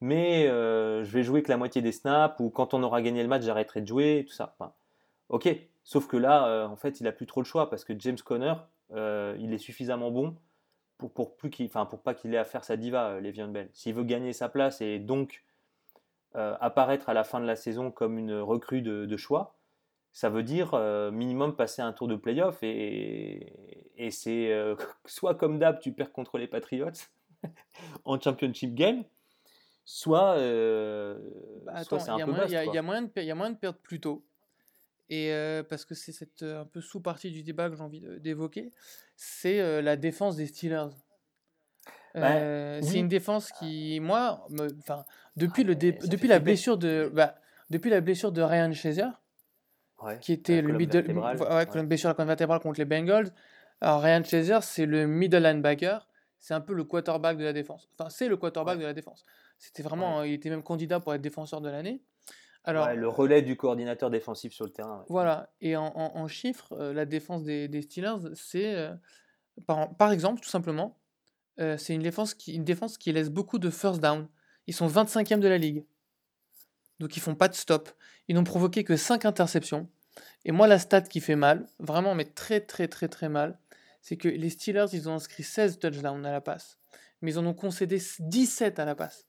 [0.00, 3.22] mais euh, je vais jouer que la moitié des snaps ou quand on aura gagné
[3.22, 4.56] le match, j'arrêterai de jouer, tout ça.
[5.28, 5.48] Ok,
[5.84, 8.18] sauf que là, euh, en fait, il a plus trop le choix parce que James
[8.24, 8.54] Conner,
[8.92, 10.36] euh, il est suffisamment bon
[10.98, 13.68] pour, pour, plus pour pas qu'il ait à faire sa diva, euh, Le'Veon Bell.
[13.72, 15.42] S'il veut gagner sa place et donc
[16.60, 19.56] apparaître à la fin de la saison comme une recrue de, choix,
[20.12, 20.78] ça veut dire
[21.10, 23.54] minimum passer un tour de playoff et,
[23.96, 24.76] et c'est euh,
[25.06, 26.90] soit comme d'hab, tu perds contre les Patriots
[28.04, 29.04] en championship game,
[29.86, 31.16] soit, euh,
[31.64, 33.78] Bah, soit c'est il y, un a peu il y a- y moyen de perdre
[33.78, 34.26] plus tôt.
[35.08, 38.02] Et euh, parce que c'est cette euh, un peu sous-partie du débat que j'ai envie
[38.18, 38.72] d'évoquer,
[39.14, 40.88] c'est euh, la défense des Steelers.
[42.14, 44.46] Bah, c'est une défense qui, moi,
[44.80, 45.04] enfin,
[45.36, 47.36] depuis Ah, le dé- depuis la blessure de, bah,
[47.70, 49.04] depuis la blessure de Ryan Shazier,
[50.02, 51.36] Ouais, qui était le middle, ouais,
[51.86, 53.30] blessure à la colonne vertébrale contre les Bengals.
[53.80, 56.08] Alors Ryan Shazier, c'est le middle linebacker,
[56.46, 57.88] c'est un peu le quarterback de la défense.
[57.98, 58.82] Enfin, c'est le quarterback Ouais.
[58.82, 59.24] de la défense.
[59.58, 62.04] C'était vraiment, il était même candidat pour être défenseur de l'année.
[62.62, 65.04] Alors, Ouais, le relais du coordinateur défensif sur le terrain.
[65.08, 68.94] Voilà, et en, en- en chiffres, euh, la défense des, des Steelers, c'est, euh,
[69.66, 71.00] par, par exemple, tout simplement,
[71.58, 74.28] euh, c'est une défense, qui, une défense qui laisse beaucoup de first down.
[74.68, 75.84] Ils sont 25e de la ligue.
[77.00, 77.88] Donc ils font pas de stop.
[78.28, 79.88] Ils n'ont provoqué que 5 interceptions.
[80.44, 83.58] Et moi, la stat qui fait mal, vraiment, mais très très très très mal,
[84.06, 86.78] c'est que les Steelers, ils ont inscrit 16 touchdowns à la passe.
[87.20, 89.26] Mais ils en ont concédé 17 à la passe.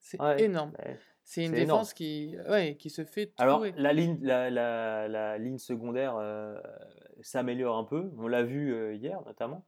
[0.00, 0.72] C'est Ouais, énorme.
[0.78, 0.98] ouais.
[1.24, 5.58] C'est une défense qui, ouais, qui se fait Alors, la ligne, la, la- la ligne
[5.58, 6.58] secondaire euh,
[7.20, 8.10] s'améliore un peu.
[8.16, 9.66] On l'a vu euh, hier, notamment.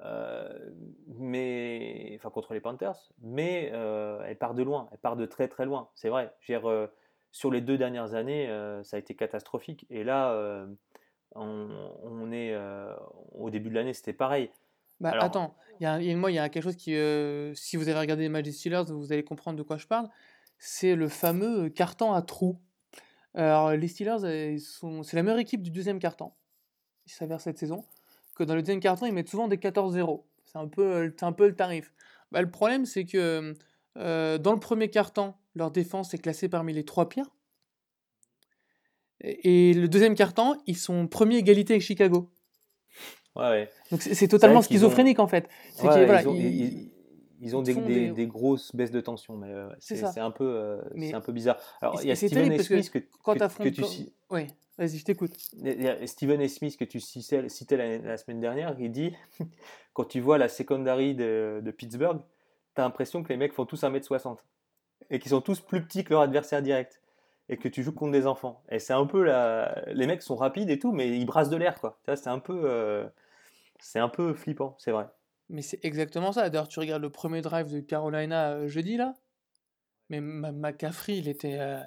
[0.00, 0.70] Euh,
[1.18, 3.12] mais, enfin, contre les Panthers.
[3.20, 4.88] Mais elle part de loin.
[4.92, 5.90] Elle part de très, très loin.
[5.94, 6.32] C'est vrai.
[6.46, 6.88] Dire,
[7.32, 8.46] sur les deux dernières années,
[8.82, 9.84] ça a été catastrophique.
[9.90, 10.66] Et là,
[11.38, 12.94] on, on est euh,
[13.32, 14.50] au début de l'année, c'était pareil.
[15.00, 16.76] Bah Alors- attends, il y a, il y a- moi il y a quelque chose
[16.76, 19.76] qui, euh, si vous avez regardé les matchs des Steelers, vous allez comprendre de quoi
[19.76, 20.08] je parle.
[20.58, 22.58] C'est le fameux carton à trous.
[23.34, 26.32] Alors les Steelers, euh, c'est la meilleure équipe du deuxième carton.
[27.06, 27.84] Il s'avère cette saison
[28.34, 30.24] que dans le deuxième carton, ils mettent souvent des 14-0.
[30.46, 31.92] C'est un peu, euh, un peu le tarif.
[32.32, 33.54] Bah, le problème, c'est que
[33.98, 37.30] euh, dans le premier quart-temps, leur défense est classée parmi les trois pires.
[39.20, 42.30] Et, et le deuxième quart-temps, ils sont premiers égalité avec Chicago.
[43.34, 43.70] Ouais, ouais.
[43.90, 45.44] Donc c'est totalement ont- schizophrénique en fait.
[45.82, 46.92] Ouais, voilà, ils ont, ils- ils-
[47.40, 51.12] ils ont ils des, grosses baisses de tension, mais euh, C'est un, peu, euh, Mais-
[51.12, 51.58] un peu bizarre.
[51.82, 53.82] Alors, et il y a Steven que Smith que, quand que- tu
[54.30, 54.46] Oui,
[54.78, 55.36] vas-y, je t'écoute.
[56.06, 56.48] Steven.
[56.48, 59.12] Smith que tu citais, citais la, la semaine dernière, il dit
[59.92, 62.20] quand tu vois la secondary de, de Pittsburgh,
[62.74, 64.38] tu as l'impression que les mecs font tous 1m60
[65.10, 67.02] et qu'ils sont tous plus petits que leur adversaire direct
[67.48, 68.62] et que tu joues contre des enfants.
[68.70, 69.82] Et c'est un peu la...
[69.86, 71.98] les mecs sont rapides et tout, mais ils brassent de l'air quoi.
[72.06, 73.06] C'est un peu, euh,
[73.80, 75.06] c'est un peu flippant, c'est vrai.
[75.48, 76.50] Mais c'est exactement ça.
[76.50, 79.14] D'ailleurs, tu regardes le premier drive de Carolina euh, jeudi là.
[80.08, 81.56] Mais Ma- McCaffrey, il était.
[81.58, 81.78] euh,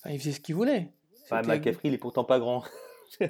[0.00, 0.92] enfin, il faisait ce qu'il voulait.
[1.24, 2.62] Enfin, McCaffrey, il est pourtant pas grand.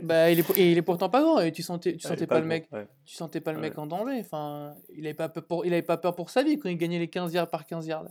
[0.03, 1.41] Bah, il est, et il est pourtant pas grand.
[1.41, 2.69] Et tu sentais, tu sentais pas, le mec.
[2.73, 2.87] ouais.
[3.05, 4.19] Tu sentais pas le mec en danger.
[4.21, 6.79] Enfin, il avait pas peur pour, il avait pas peur pour sa vie quand il
[6.79, 8.07] gagnait les 15 yards par 15 yards.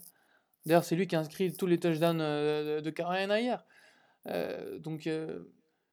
[0.65, 3.65] D'ailleurs, c'est lui qui a inscrit tous les touchdowns euh, de Carolina hier.
[4.27, 5.43] Euh, donc, euh,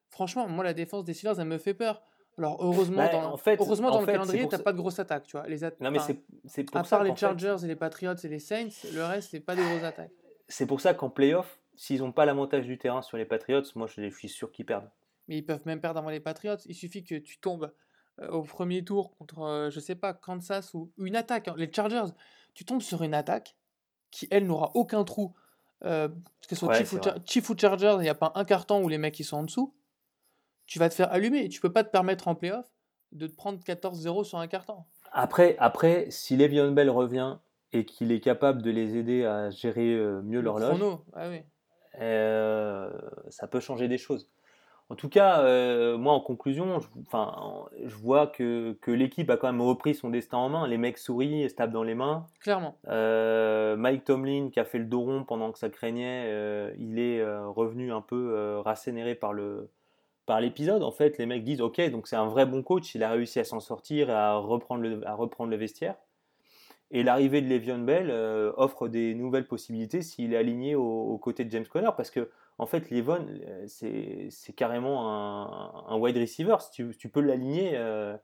[0.09, 2.01] franchement, moi, la défense des Steelers, elle me fait peur.
[2.37, 4.71] Alors, heureusement, Bah, dans, en fait- heureusement, en dans fait, le calendrier, t'as ça- pas
[4.71, 5.47] de grosses attaques, tu vois.
[5.47, 5.99] Les Non, mais
[6.45, 8.69] c'est pour à ça part les qu'en fait, Chargers et les Patriots et les Saints,
[8.93, 10.11] le reste, c'est pas des grosses attaques.
[10.47, 13.87] c'est pour ça qu'en playoff, s'ils n'ont pas l'avantage du terrain sur les Patriots, moi
[13.87, 14.89] je suis sûr qu'ils perdent.
[15.27, 16.57] Mais ils peuvent même perdre avant les Patriots.
[16.65, 17.71] Il suffit que tu tombes
[18.29, 21.47] au premier tour contre, je sais pas, Kansas ou une attaque.
[21.47, 22.11] hein, Les Chargers,
[22.53, 23.55] tu tombes sur une attaque
[24.11, 25.33] qui, elle, n'aura aucun trou.
[25.83, 26.07] Euh,
[26.47, 28.31] que ce soit Ouais, Chief, ou c'est Char- Chief ou Chargers, il n'y a pas
[28.35, 29.73] un carton où les mecs ils sont en dessous.
[30.67, 31.49] Tu vas te faire allumer.
[31.49, 32.67] Tu peux pas te permettre en playoff
[33.11, 34.83] de te prendre 14-0 sur un carton.
[35.11, 37.37] Après, après si Le'Veon Bell revient
[37.73, 41.29] et qu'il est capable de les aider à gérer euh, mieux Le l'horloge, chrono, ah
[41.29, 41.41] oui.
[41.99, 42.91] euh,
[43.29, 44.29] ça peut changer des choses.
[44.91, 49.29] En tout cas, euh, moi en conclusion, je, enfin, en- je vois que, que l'équipe
[49.29, 50.67] a quand même repris son destin en main.
[50.67, 52.25] Les mecs sourient, se tapent dans les mains.
[52.41, 52.75] Clairement.
[52.89, 56.99] Euh, Mike Tomlin, qui a fait le dos rond pendant que ça craignait, euh, il
[56.99, 59.69] est revenu un peu rassénéré par le
[60.25, 60.83] par l'épisode.
[60.83, 62.93] En fait, les mecs disent OK, donc c'est un vrai bon coach.
[62.93, 65.95] Il a réussi à s'en sortir, et à reprendre le, à reprendre le vestiaire.
[66.91, 68.11] Et l'arrivée de Le'Veon Bell
[68.57, 70.83] offre des nouvelles possibilités s'il est aligné au-
[71.13, 72.29] aux côtés de James Conner, parce que
[72.61, 76.55] en fait, Le'Veon, euh, c'est c'est carrément un, un wide receiver.
[76.59, 77.71] Si tu, tu peux l'aligner.
[77.75, 78.15] euh,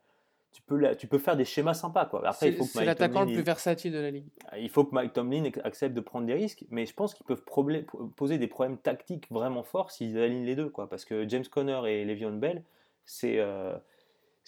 [0.54, 2.06] tu peux, la- tu peux faire des schémas sympas.
[2.06, 2.28] Quoi.
[2.28, 4.10] Après, il C'est faut que c'est Mike l'attaquant Tomlin, le plus il- versatile de la
[4.10, 4.26] ligue.
[4.58, 7.26] il faut que Mike Tomlin ac- accepte de prendre des risques, mais je pense qu'ils
[7.28, 7.86] peuvent problé-
[8.16, 10.90] poser des problèmes tactiques vraiment forts s'ils alignent les deux, quoi.
[10.90, 12.64] Parce que James Conner et Le'Veon Bell,
[13.06, 13.76] c'est euh,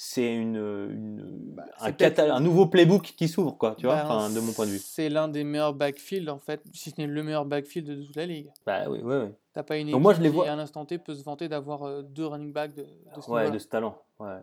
[0.01, 3.75] c'est une, une- Bah, un, un nouveau playbook qui s'ouvre, quoi.
[3.75, 4.79] Tu vois, Bah, enfin, de mon point de vue.
[4.79, 8.15] C'est l'un des meilleurs backfields, en fait, si ce n'est le meilleur backfield de toute
[8.15, 8.49] la ligue.
[8.65, 9.31] Bah oui, ouais, ouais.
[9.53, 11.23] T'as pas une Donc équipe moi, je les qui, vois- à l'instant T, peut se
[11.25, 14.01] vanter d'avoir euh, deux running backs de, de ce Ouais, de ce talent.
[14.21, 14.39] Ouais.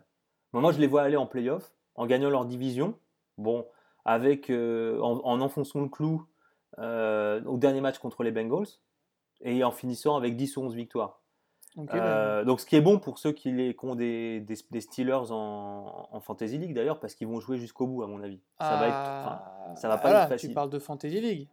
[0.53, 2.95] Moi, je les vois aller en playoff, en gagnant leur division.
[3.39, 3.65] Bon,
[4.05, 6.27] avec euh, en, en enfonçant le clou
[6.79, 8.67] euh, au dernier match contre les Bengals
[9.41, 11.23] et en finissant avec 10 ou 11 victoires.
[11.85, 14.57] Bah, Euh, donc, ce qui est bon pour ceux qui, les, qui ont des, des,
[14.71, 18.23] des Steelers en, en Fantasy League d'ailleurs, parce qu'ils vont jouer jusqu'au bout, à mon
[18.23, 18.41] avis.
[18.61, 18.95] Ça va être.
[18.95, 20.49] enfin, ah, ça va pas voilà, être facile.
[20.51, 21.49] Tu parles de Fantasy League.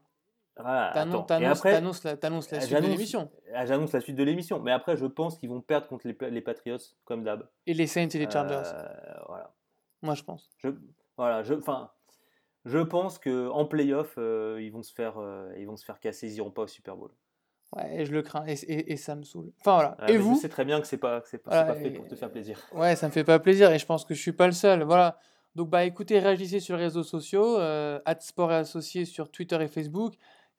[0.57, 0.91] voilà.
[0.91, 3.29] Et T'annonces la, t'annonces la euh, suite de l'émission.
[3.53, 4.59] ah, j'annonce la suite de l'émission.
[4.59, 7.47] Mais après, je pense qu'ils vont perdre contre les, les Patriots, comme d'hab.
[7.67, 9.53] Et les Saints et les Chargers, Euh, voilà.
[10.01, 10.49] moi je pense.
[10.57, 10.69] Je,
[11.17, 11.91] voilà, je, enfin,
[12.65, 15.15] je pense que en playoff, euh, ils vont se faire,
[15.57, 17.11] ils vont se faire casser, ils iront pas au Super Bowl.
[17.75, 19.51] Ouais, je le crains et, et- et ça me saoule.
[19.61, 19.97] Enfin voilà.
[20.01, 21.79] Ouais, et vous Je sais très bien que c'est pas, que c'est pas, Voilà, pas
[21.79, 22.59] fait et- pour te faire plaisir.
[22.73, 24.83] Ouais, ça me fait pas plaisir et je pense que je suis pas le seul.
[24.83, 25.17] Voilà.
[25.55, 29.67] Donc bah écoutez, réagissez sur les réseaux sociaux, euh, Sport et Associés sur Twitter et
[29.67, 30.13] Facebook.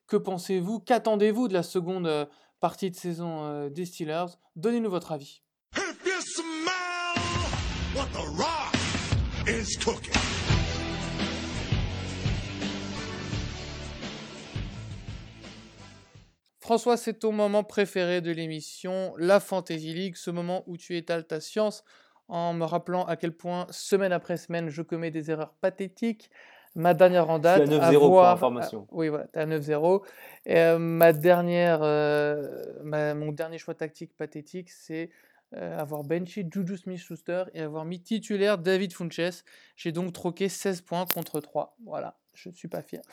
[0.07, 0.79] Que pensez-vous?
[0.79, 2.25] Qu'attendez-vous de la seconde euh,
[2.59, 4.25] partie de saison euh, des Steelers?
[4.55, 5.41] Donnez-nous votre avis.
[5.75, 7.23] If you smell
[7.95, 8.73] what the rock
[9.47, 10.13] is cooking.
[16.65, 21.27] François, c'est ton moment préféré de l'émission, la Fantasy League, ce moment où tu étales
[21.27, 21.83] ta science
[22.27, 26.31] en me rappelant à quel point, semaine après semaine, je commets des erreurs pathétiques.
[26.73, 28.87] Ma dernière en date, à 9-0 pour information.
[28.89, 30.01] ah, oui, voilà, t'es à 9-0.
[30.47, 35.11] Et, euh, ma dernière, euh, ma- mon dernier choix tactique pathétique, c'est
[35.55, 39.43] euh, avoir benché Juju Smith-Schuster et avoir mis titulaire David Funches.
[39.75, 41.77] J'ai donc troqué 16 points contre 3.
[41.85, 43.03] Voilà, je ne suis pas fier.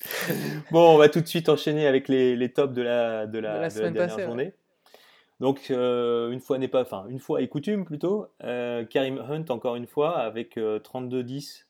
[0.70, 3.56] Bon, on va tout de suite enchaîner avec les, les tops de la, de la,
[3.56, 4.26] De la de la dernière passée, ouais.
[4.26, 4.52] journée.
[5.40, 9.44] Donc, euh, une fois n'est pas, enfin, une fois et coutume plutôt, euh, Karim Hunt
[9.50, 11.66] encore une fois avec euh, 32-10,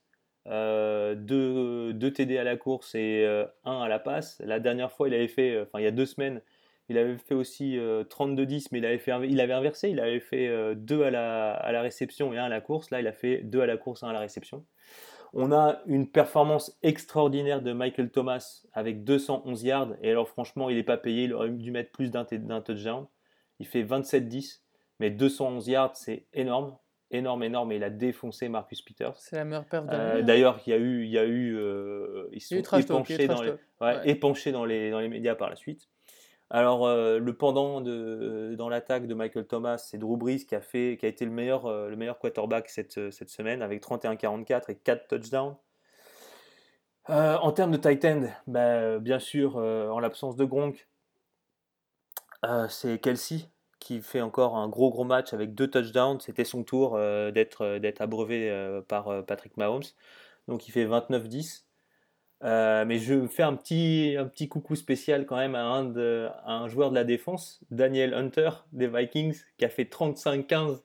[0.46, 3.26] euh, 2, TD à la course et
[3.64, 4.40] 1 à la passe.
[4.44, 6.40] La dernière fois, il avait fait, euh, enfin, il y a deux semaines,
[6.88, 10.20] il avait fait aussi euh, 32-10, mais il avait, fait, il avait inversé, il avait
[10.20, 12.90] fait 2 à la, à la réception et 1 à la course.
[12.90, 14.64] Là, il a fait 2 à la course, 1 à la réception.
[15.34, 19.92] On a une performance extraordinaire de Michael Thomas avec 211 yards.
[20.02, 21.24] Et alors, franchement, il n'est pas payé.
[21.24, 23.06] Il aurait dû mettre plus d'un touchdown.
[23.58, 24.60] Il fait 27-10.
[25.00, 26.76] Mais 211 yards, c'est énorme.
[27.10, 27.72] Énorme, énorme.
[27.72, 29.16] Et il a défoncé Marcus Peters.
[29.16, 30.22] C'est la meilleure perte de Euh.
[30.22, 33.26] D'ailleurs, il y a eu, il y a eu, euh, ils eu sont épanchés trash
[33.28, 33.60] dans les, talk.
[33.80, 34.10] ouais, Ouais.
[34.10, 35.88] épanchés dans les, dans les médias par la suite.
[36.50, 40.60] Alors, euh, le pendant de, dans l'attaque de Michael Thomas, c'est Drew Brees qui a,
[40.60, 45.56] fait, qui a été le meilleur, euh, quarterback cette, semaine avec 31-44 et 4 touchdowns.
[47.10, 50.88] Euh, en termes de tight end, bah, bien sûr, euh, en l'absence de Gronk,
[52.44, 56.20] euh, c'est Kelsey qui fait encore un gros gros match avec deux touchdowns.
[56.20, 59.84] C'était son tour euh, d'être euh, abreuvé euh, par euh, Patrick Mahomes.
[60.48, 61.64] Donc il fait 29-10.
[62.44, 66.28] Euh, mais je fais un petit, un petit coucou spécial quand même à un, de-
[66.44, 70.80] à un joueur de la défense, Daniel Hunter des Vikings, qui a fait 35-15.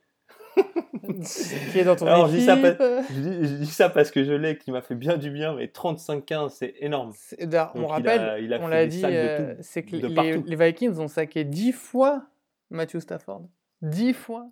[1.72, 2.78] qui est dans ton Alors, je dis ça équipe.
[3.10, 5.54] Je dis, je dis ça parce que je l'ai, qui m'a fait bien du bien,
[5.56, 7.14] mais 35-15, c'est énorme.
[7.76, 10.14] On Donc, il rappelle, a- il a on l'a dit, euh, c'est que les,
[10.45, 12.24] les Vikings ont saqué 10 fois
[12.70, 13.43] Matthew Stafford.
[13.82, 14.47] 10 fois.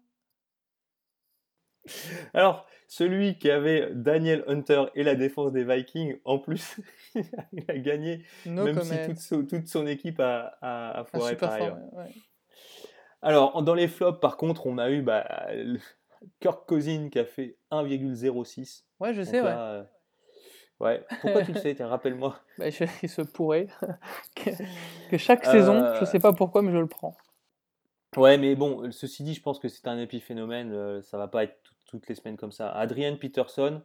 [2.34, 6.78] Alors, celui qui avait Daniel Hunter et la défense des Vikings, en plus,
[7.16, 11.04] il a gagné, No même si toute, son- toute son équipe a, a, a Un
[11.06, 11.78] foiré par ailleurs.
[11.94, 12.12] ouais.
[13.22, 15.48] Alors, dans les flops, par contre, on a eu bah,
[16.40, 18.84] Kirk Cousin qui a fait 1,06.
[19.00, 19.50] Ouais, je Donc sais, ouais.
[19.50, 19.84] là, euh,
[20.80, 21.06] ouais.
[21.22, 22.40] Pourquoi tu le sais Tiens, Rappelle-moi.
[22.58, 23.68] Bah, je- il se pourrait
[24.36, 24.50] que,
[25.10, 27.16] que chaque saison, je Euh, sais pas pourquoi, mais je le prends.
[28.18, 30.72] Ouais, mais bon, ceci dit, je pense que c'est un épiphénomène.
[30.74, 32.70] euh, ça va pas être tout- toutes les semaines comme ça.
[32.72, 33.82] Adrian Peterson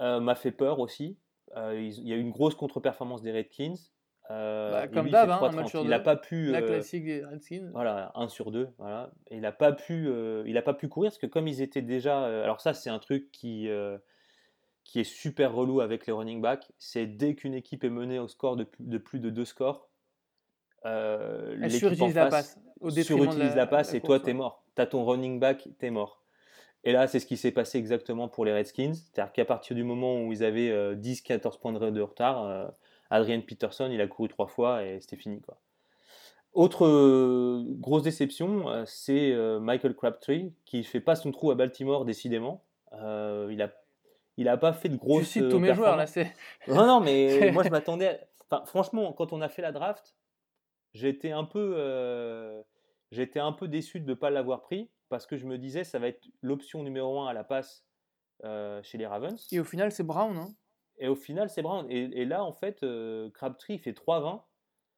[0.00, 1.16] euh, m'a fait peur aussi.
[1.56, 3.74] Euh, ils- il y a eu une grosse contre-performance des Redskins.
[4.30, 5.54] Euh, Bah, et comme lui, il d'hab, hein, un 3,30.
[5.56, 6.04] match sur Il n'a deux.
[6.04, 6.50] pas pu.
[6.50, 7.70] La euh, classique des Redskins.
[7.72, 9.10] Voilà, 1 sur 2, voilà.
[9.30, 11.60] Et il n'a pas pu, euh, il a pas pu courir parce que comme ils
[11.62, 13.96] étaient déjà, euh, alors ça c'est un truc qui euh,
[14.82, 18.28] qui est super relou avec les running backs, c'est dès qu'une équipe est menée au
[18.28, 19.88] score de, plus- de plus de deux scores,
[20.86, 22.58] euh, Elle l'équipe en surutilise la face passe.
[22.84, 24.62] Au surutilise la, passe la et toi t'es mort.
[24.74, 26.20] T'as ton running back, t'es mort.
[26.84, 29.84] Et là c'est ce qui s'est passé exactement pour les Redskins, c'est-à-dire qu'à partir du
[29.84, 32.66] moment où ils avaient 10-14 points de, retard, euh,
[33.10, 35.58] Adrian Peterson il a couru trois fois et c'était fini quoi.
[36.52, 41.56] Autre euh, grosse déception, euh, c'est euh, Michael Crabtree qui fait pas son trou à
[41.56, 42.62] Baltimore décidément.
[42.92, 43.72] Euh, il a
[44.36, 46.06] il a pas fait de Tu grosses cites euh, tous mes joueurs là.
[46.68, 48.08] Non non mais moi je m'attendais.
[48.08, 48.18] à-
[48.50, 50.14] Enfin franchement quand on a fait la draft,
[50.92, 52.62] j'étais un peu euh,
[53.14, 55.98] j'étais un peu déçu de ne pas l'avoir pris parce que je me disais ça
[55.98, 57.84] va être l'option numéro un à la passe
[58.44, 59.46] euh, chez les Ravens.
[59.52, 60.36] Et au final, c'est Brown.
[60.36, 60.48] Hein.
[60.98, 61.86] Et au final, c'est Brown.
[61.90, 64.42] Et, et là, en fait, euh, Crabtree fait 3-20.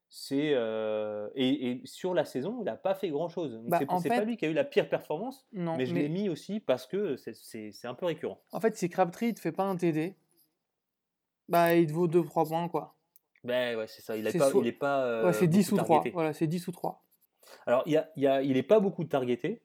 [0.09, 3.61] C'est euh, et, et sur la saison, il n'a pas fait grand chose.
[3.65, 6.09] Bah, c'est fait- pas lui qui a eu la pire performance, Non, mais je l'ai
[6.09, 8.41] mis aussi parce que c'est- un peu récurrent.
[8.53, 10.15] En fait, si Crabtree ne te fait pas un TD,
[11.49, 12.97] bah il te vaut 2-3 points quoi.
[13.45, 14.17] Ben ouais, c'est ça.
[14.17, 15.05] Il est C'est pas, soit- il est pas.
[15.05, 15.97] euh, ouais, c'est 10 ou beaucoup 3.
[15.97, 16.11] targeté.
[16.13, 17.05] Voilà, c'est 10 ou 3.
[17.67, 19.63] Alors, il y a, il y a- il est pas beaucoup targeté,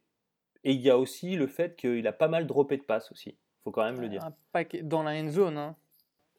[0.63, 3.37] et il y a aussi le fait qu'il a pas mal droppé de passes aussi.
[3.63, 4.23] Faut quand même le dire.
[4.23, 5.57] Un paquet dans la end zone.
[5.57, 5.75] Hein.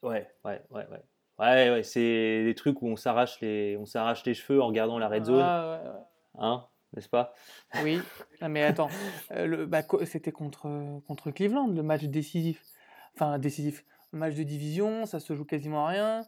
[0.01, 1.03] Ouais, ouais, ouais, ouais.
[1.39, 4.99] Ouais, ouais, c'est des trucs où on s'arrache les, on s'arrache les cheveux en regardant
[4.99, 6.05] la red zone, Ah, ouais, ouais.
[6.37, 7.33] hein, n'est-ce pas?
[7.83, 7.97] Oui,
[8.39, 8.89] Ah, mais attends,
[9.31, 12.63] euh, bah, c'était contre, contre Cleveland, le match décisif.
[13.15, 13.83] Enfin, décisif.
[14.11, 16.21] Match de division, ça se joue quasiment à rien.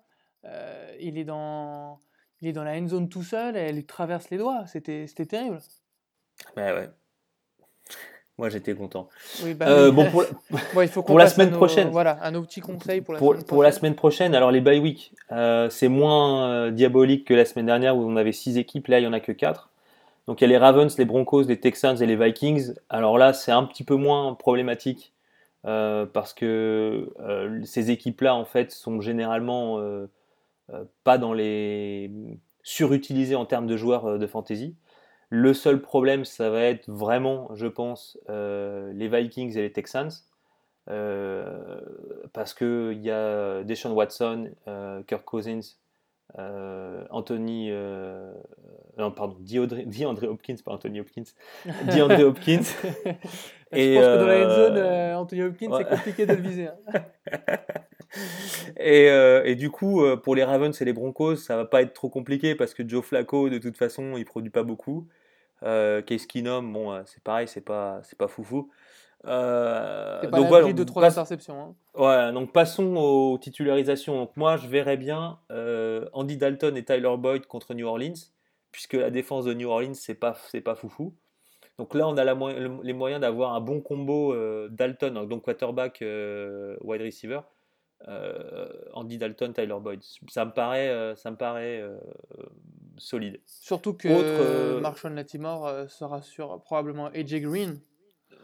[0.45, 1.99] Euh, il, est dans,
[2.41, 4.65] il est dans la end zone tout seul et elle lui traverse les doigts.
[4.67, 5.59] C'était terrible.
[6.57, 6.89] Ouais, ouais.
[8.37, 9.07] Moi, j'étais content.
[9.45, 10.23] Oui, bah Euh, bon, pour,
[10.73, 11.89] Bon, il faut qu'on pour la semaine nos- prochaine.
[11.89, 13.79] Voilà, à nos petits conseils pour la pour, semaine pour la prochaine.
[13.79, 17.95] semaine prochaine, alors les bye week, euh, c'est moins euh, diabolique que la semaine dernière
[17.95, 19.69] où on avait 6 équipes, là il y en a que 4.
[20.27, 22.73] Donc il y a les Ravens, les Broncos, les Texans et les Vikings.
[22.89, 25.13] Alors là, c'est un petit peu moins problématique
[25.63, 27.09] parce que
[27.63, 29.79] ces équipes-là, en fait, sont généralement
[31.03, 32.11] pas dans les
[32.63, 34.75] surutilisées en termes de joueurs euh, de fantasy.
[35.29, 40.09] Le seul problème, ça va être vraiment, je pense, euh, les Vikings et les Texans.
[40.89, 41.79] Euh,
[42.33, 45.59] parce qu'il y a Deshaun Watson, euh, Kirk Cousins,
[46.37, 48.31] euh, Anthony, euh,
[48.97, 51.23] non, pardon, DeAndre, Hopkins, pas Anthony Hopkins,
[51.91, 52.61] DeAndre Hopkins.
[53.71, 55.83] Je Et, pense que dans la end zone, euh, euh, Anthony Hopkins, ouais.
[55.83, 56.67] c'est compliqué de le viser.
[56.67, 56.99] hein.
[58.77, 61.81] et, euh, et du coup, euh, pour les Ravens et les Broncos, ça va pas
[61.81, 65.07] être trop compliqué parce que Joe Flacco, de toute façon, il produit pas beaucoup.
[65.63, 68.69] Euh, Case Keenum, bon, euh, c'est pareil, c'est pas, c'est pas foufou.
[69.25, 71.59] Euh, C'est pas donc voilà, de on trois passe- interceptions.
[71.59, 71.75] hein.
[71.95, 74.15] Voilà, donc passons aux titularisations.
[74.17, 78.13] Donc moi, je verrais bien euh, Andy Dalton et Tyler Boyd contre New Orleans,
[78.71, 81.13] puisque la défense de New Orleans, c'est pas, c'est pas foufou.
[81.79, 82.37] Donc là, on a la
[82.83, 87.39] les moyens d'avoir un bon combo euh, Dalton, donc quarterback, wide receiver,
[88.93, 90.01] Andy Dalton, Tyler Boyd.
[90.29, 91.97] Ça me paraît, euh, ça me paraît euh,
[92.97, 93.39] solide.
[93.45, 97.79] Surtout que Autre, euh, Marshall Latimore euh, sera sur probablement AJ Green,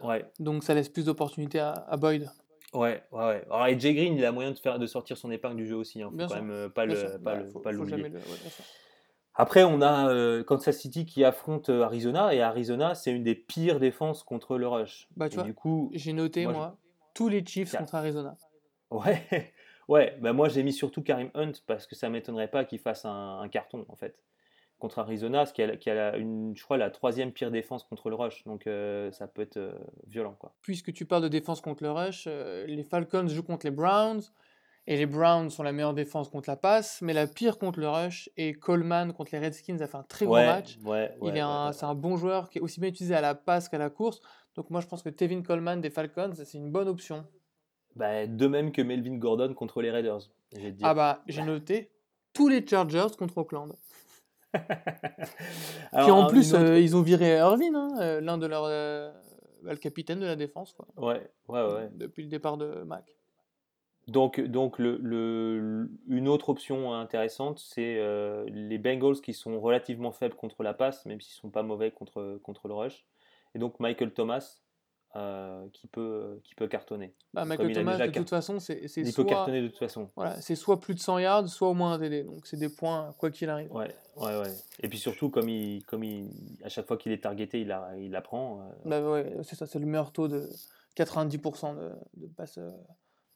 [0.02, 2.28] Ouais, donc ça laisse plus d'opportunités à, à Boyd.
[2.74, 3.18] ouais, ouais.
[3.24, 3.44] ouais.
[3.46, 6.02] Alors, AJ Green, il a moyen de, faire, de sortir son épingle du jeu aussi.
[6.02, 6.08] Hein.
[6.10, 7.70] Faut Bien quand sûr, même euh, pas Bien le, sûr, pas bah, le- faut- pas
[7.72, 7.96] faut l'oublier.
[7.98, 8.64] jamais le- ouais, bien sûr.
[9.34, 13.34] Après, on a euh, Kansas City qui affronte euh, Arizona, et Arizona, c'est une des
[13.34, 15.08] pires défenses contre le rush.
[15.16, 16.76] Bah, tu Et vois, du coup, J'ai noté, moi, moi,
[17.14, 18.36] tous les Chiefs contre Arizona.
[18.92, 19.52] Ouais,
[19.88, 20.16] ouais.
[20.20, 23.40] Bah moi, j'ai mis surtout Karim Hunt parce que ça m'étonnerait pas qu'il fasse un,
[23.40, 24.22] un carton en fait
[24.78, 27.84] contre Arizona, ce qui a, qui a la- une, je crois, la troisième pire défense
[27.84, 28.42] contre le rush.
[28.44, 29.72] Donc, euh, ça peut être euh,
[30.08, 30.54] violent, quoi.
[30.60, 34.22] Puisque tu parles de défense contre le rush, euh, les Falcons jouent contre les Browns,
[34.88, 37.88] et les Browns sont la meilleure défense contre la passe, mais la pire contre le
[37.88, 40.78] rush, et Coleman contre les Redskins a fait un très ouais, match.
[40.84, 41.72] ouais, Il ouais, est un, ouais.
[41.72, 44.20] c'est un bon joueur qui est aussi bien utilisé à la passe qu'à la course.
[44.56, 47.24] Donc moi je pense que Tevin Coleman des Falcons, c'est une bonne option.
[47.96, 50.20] Bah, de même que Melvin Gordon contre les Raiders.
[50.82, 51.90] Ah bah j'ai noté
[52.32, 53.74] tous les Chargers contre Oakland.
[55.92, 58.64] Alors, Qui en plus autre- euh, ils ont viré Irvin, hein, euh, l'un de leurs
[58.64, 59.10] euh,
[59.62, 61.88] bah, le capitaine de la défense quoi, Ouais, ouais, ouais.
[61.92, 63.16] depuis le départ de Mac.
[64.08, 70.10] Donc, donc le, le- une autre option intéressante, c'est euh, les Bengals qui sont relativement
[70.12, 73.06] faibles contre la passe, même s'ils ne sont pas mauvais contre, contre le rush.
[73.54, 74.58] Et donc Michael Thomas
[75.14, 77.12] euh, qui, peut, qui peut cartonner.
[77.34, 79.78] Bah, Comme Michael il a Thomas de toute façon c'est Il peut cartonner de toute
[79.78, 80.08] façon.
[80.16, 82.24] voilà, c'est soit plus de 100 yards, soit au moins un TD.
[82.24, 83.70] Donc c'est des points quoi qu'il arrive.
[83.72, 84.52] Ouais, ouais, ouais.
[84.80, 86.30] Et puis surtout, comme, il, comme il,
[86.64, 88.20] à chaque fois qu'il est targeté, il, la, il euh,
[88.86, 90.48] Bah ouais, c'est ça, c'est le meilleur taux de
[90.96, 92.70] 90% de, de passes euh,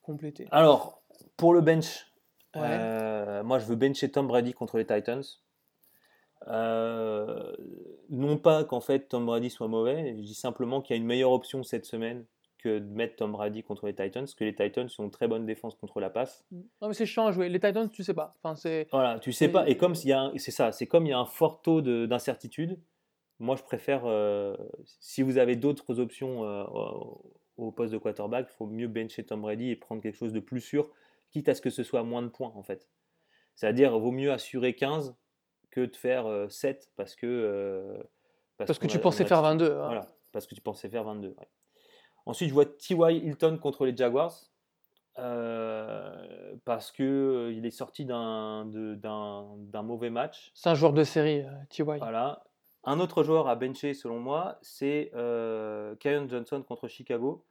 [0.01, 0.49] complétées.
[0.51, 1.03] Alors,
[1.37, 2.07] pour le bench,
[2.55, 3.43] Ouais.
[3.43, 5.23] moi je veux bencher Tom Brady contre les Titans.
[6.49, 7.53] Euh,
[8.09, 11.07] non pas qu'en fait Tom Brady soit mauvais, je dis simplement qu'il y a une
[11.07, 12.25] meilleure option cette semaine
[12.59, 15.29] que de mettre Tom Brady contre les Titans, parce que les Titans ont une très
[15.29, 16.45] bonne défense contre la passe.
[16.53, 17.49] Non mais c'est chiant à jouer.
[17.49, 18.35] Les Titans, tu sais pas.
[18.43, 21.07] Enfin c'est Voilà, tu sais pas, et comme s'il y a c'est ça, c'est comme
[21.07, 22.79] il y a un fort taux de- d'incertitude,
[23.39, 24.57] moi je préfère, euh,
[25.01, 27.23] si vous avez d'autres options euh, au,
[27.57, 30.41] au poste de quarterback, il faut mieux bencher Tom Brady et prendre quelque chose de
[30.41, 30.89] plus sûr,
[31.31, 32.89] quitte à ce que ce soit moins de points en fait.
[33.57, 35.15] C'est-à-dire, vaut mieux assurer 15
[35.77, 37.27] que de faire euh, 7 parce que.
[37.27, 38.03] euh,
[38.57, 39.73] parce que tu a- pensais faire 22.
[39.73, 39.87] hein.
[39.87, 41.29] Voilà, parce que tu pensais faire 22.
[41.29, 41.49] ouais.
[42.25, 43.19] Ensuite, je vois T.Y.
[43.25, 44.33] Hilton contre les Jaguars.
[45.19, 50.51] euh, parce que euh, il est sorti d'un d'un d'un mauvais match.
[50.55, 51.99] C'est un joueur de série, euh, T.Y.
[51.99, 52.43] Voilà.
[52.85, 57.45] Un autre joueur à bencher, selon moi, c'est euh, Johnson contre Chicago.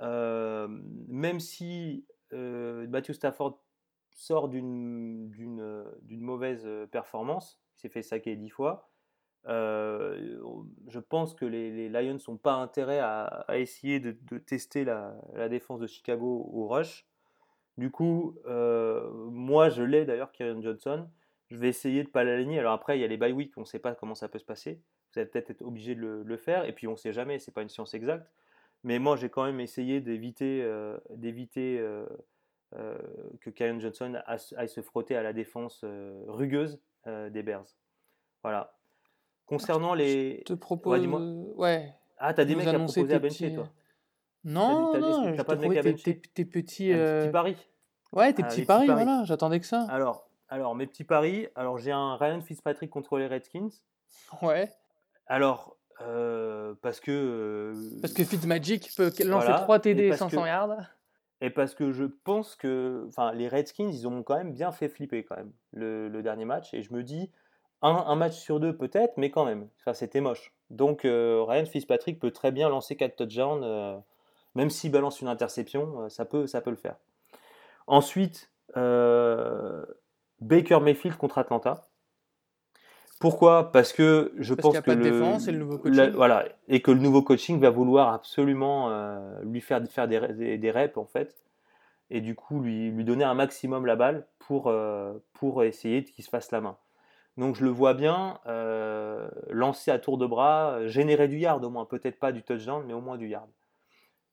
[0.00, 0.68] Euh,
[1.08, 2.04] même si
[2.34, 3.58] euh, Matthew Stafford
[4.16, 5.30] sort d'une
[6.10, 8.90] mauvaise euh, performance, il s'est fait saquer dix fois,
[9.48, 10.38] euh,
[10.88, 15.14] je pense que les, Lions n'ont pas intérêt à, essayer de, tester la,
[15.48, 17.06] défense de Chicago au rush.
[17.78, 21.08] Du coup, euh, moi je l'ai d'ailleurs, Kieran Johnson.
[21.50, 22.58] Je vais essayer de ne pas l'aligner.
[22.58, 24.38] Alors après, il y a les bye week, on ne sait pas comment ça peut
[24.38, 24.80] se passer.
[25.12, 26.64] Vous allez peut-être être obligé de le, faire.
[26.64, 28.28] Et puis on ne sait jamais, c'est pas une science exacte.
[28.82, 30.98] Mais moi, j'ai quand même essayé d'éviter euh,
[32.72, 37.66] que Karen Johnson aille se frotter à la défense euh, rugueuse euh, des Bears.
[38.42, 38.74] Voilà.
[39.46, 40.38] Concernant les.
[40.40, 41.00] Je te propose.
[41.06, 41.92] euh, Ouais.
[42.18, 45.44] Ah, t'as des mecs à proposer à bencher, petits, toi euh, Non, t'as- non, t'as
[45.44, 46.92] pas de mec trouvais à bencher tes- tes petits.
[46.92, 47.56] Un euh, petit pari.
[48.12, 49.04] Ouais, tes Ah, petits paris, paris.
[49.04, 49.86] voilà, j'attendais que ça.
[49.88, 51.48] Alors, alors, mes petits paris.
[51.54, 53.68] Alors, j'ai un Ryan Fitzpatrick contre les Redskins.
[54.42, 54.70] Ouais.
[55.26, 57.10] Alors, euh, parce que.
[57.12, 60.76] euh, Parce que Fitzmagic peut lancer Voilà, 3 et TD et parce 500 que- yards.
[61.40, 64.88] Et parce que je pense que enfin, les Redskins, ils ont quand même bien fait
[64.88, 66.72] flipper quand même le, dernier match.
[66.72, 67.30] Et je me dis,
[67.82, 70.52] un, match sur deux peut-être, mais quand même, enfin, c'était moche.
[70.70, 73.96] Donc euh, Ryan Fitzpatrick peut très bien lancer 4 touchdowns, euh,
[74.54, 76.96] même s'il balance une interception, euh, ça, peut, ça peut le faire.
[77.86, 81.85] Ensuite, Baker Mayfield contre Atlanta.
[83.20, 83.72] Pourquoi?
[83.72, 85.78] Parce que je Parce pense y a que pas de le, défense et le nouveau
[85.84, 86.16] la- coaching.
[86.16, 90.58] voilà, et que le nouveau coaching va vouloir absolument euh, lui faire, faire des, des,
[90.58, 91.34] des reps en fait,
[92.10, 96.24] et du coup lui, lui donner un maximum la balle pour, euh, pour essayer qu'il
[96.24, 96.76] se fasse la main.
[97.38, 101.70] Donc je le vois bien euh, lancer à tour de bras, générer du yard au
[101.70, 103.48] moins, peut-être pas du touchdown, mais au moins du yard.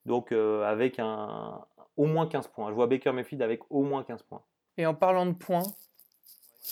[0.06, 1.62] Donc euh, avec un,
[1.96, 2.70] au moins 15 points.
[2.70, 4.42] Je vois Baker Mayfield avec au moins 15 points.
[4.78, 5.64] Et en parlant de points,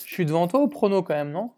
[0.04, 1.50] je suis devant toi au prono quand même, non?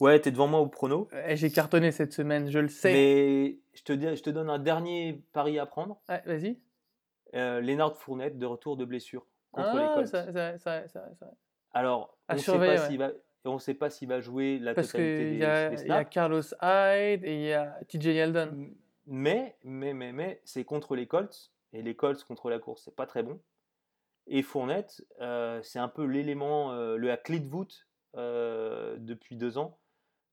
[0.00, 1.08] Ouais, t'es devant moi au prono.
[1.26, 2.92] Eh, J'ai cartonné cette semaine, je le sais.
[2.92, 6.00] Mais je te, dis- je te donne un dernier pari à prendre.
[6.08, 6.58] Ouais, Vas-y.
[7.34, 10.06] Euh, Lénard Fournette de retour de blessure contre les Ah, Colts.
[10.08, 11.30] ça- ça- ça- ça- ça-
[11.72, 12.78] Alors, on ne sait pas ouais.
[12.78, 13.10] s'il va,
[13.44, 15.92] on sait pas s'il va jouer la Parce totalité des, y, a- des il y
[15.92, 16.04] a.
[16.04, 18.70] Carlos Hyde et il y a TJ Yeldon.
[19.06, 22.96] Mais, mais, mais, mais, c'est contre les Colts et les Colts contre la course, c'est
[22.96, 23.38] pas très bon.
[24.26, 27.86] Et Fournette, euh, c'est un peu l'élément, euh, le la clé de voûte
[28.16, 29.78] euh, depuis deux ans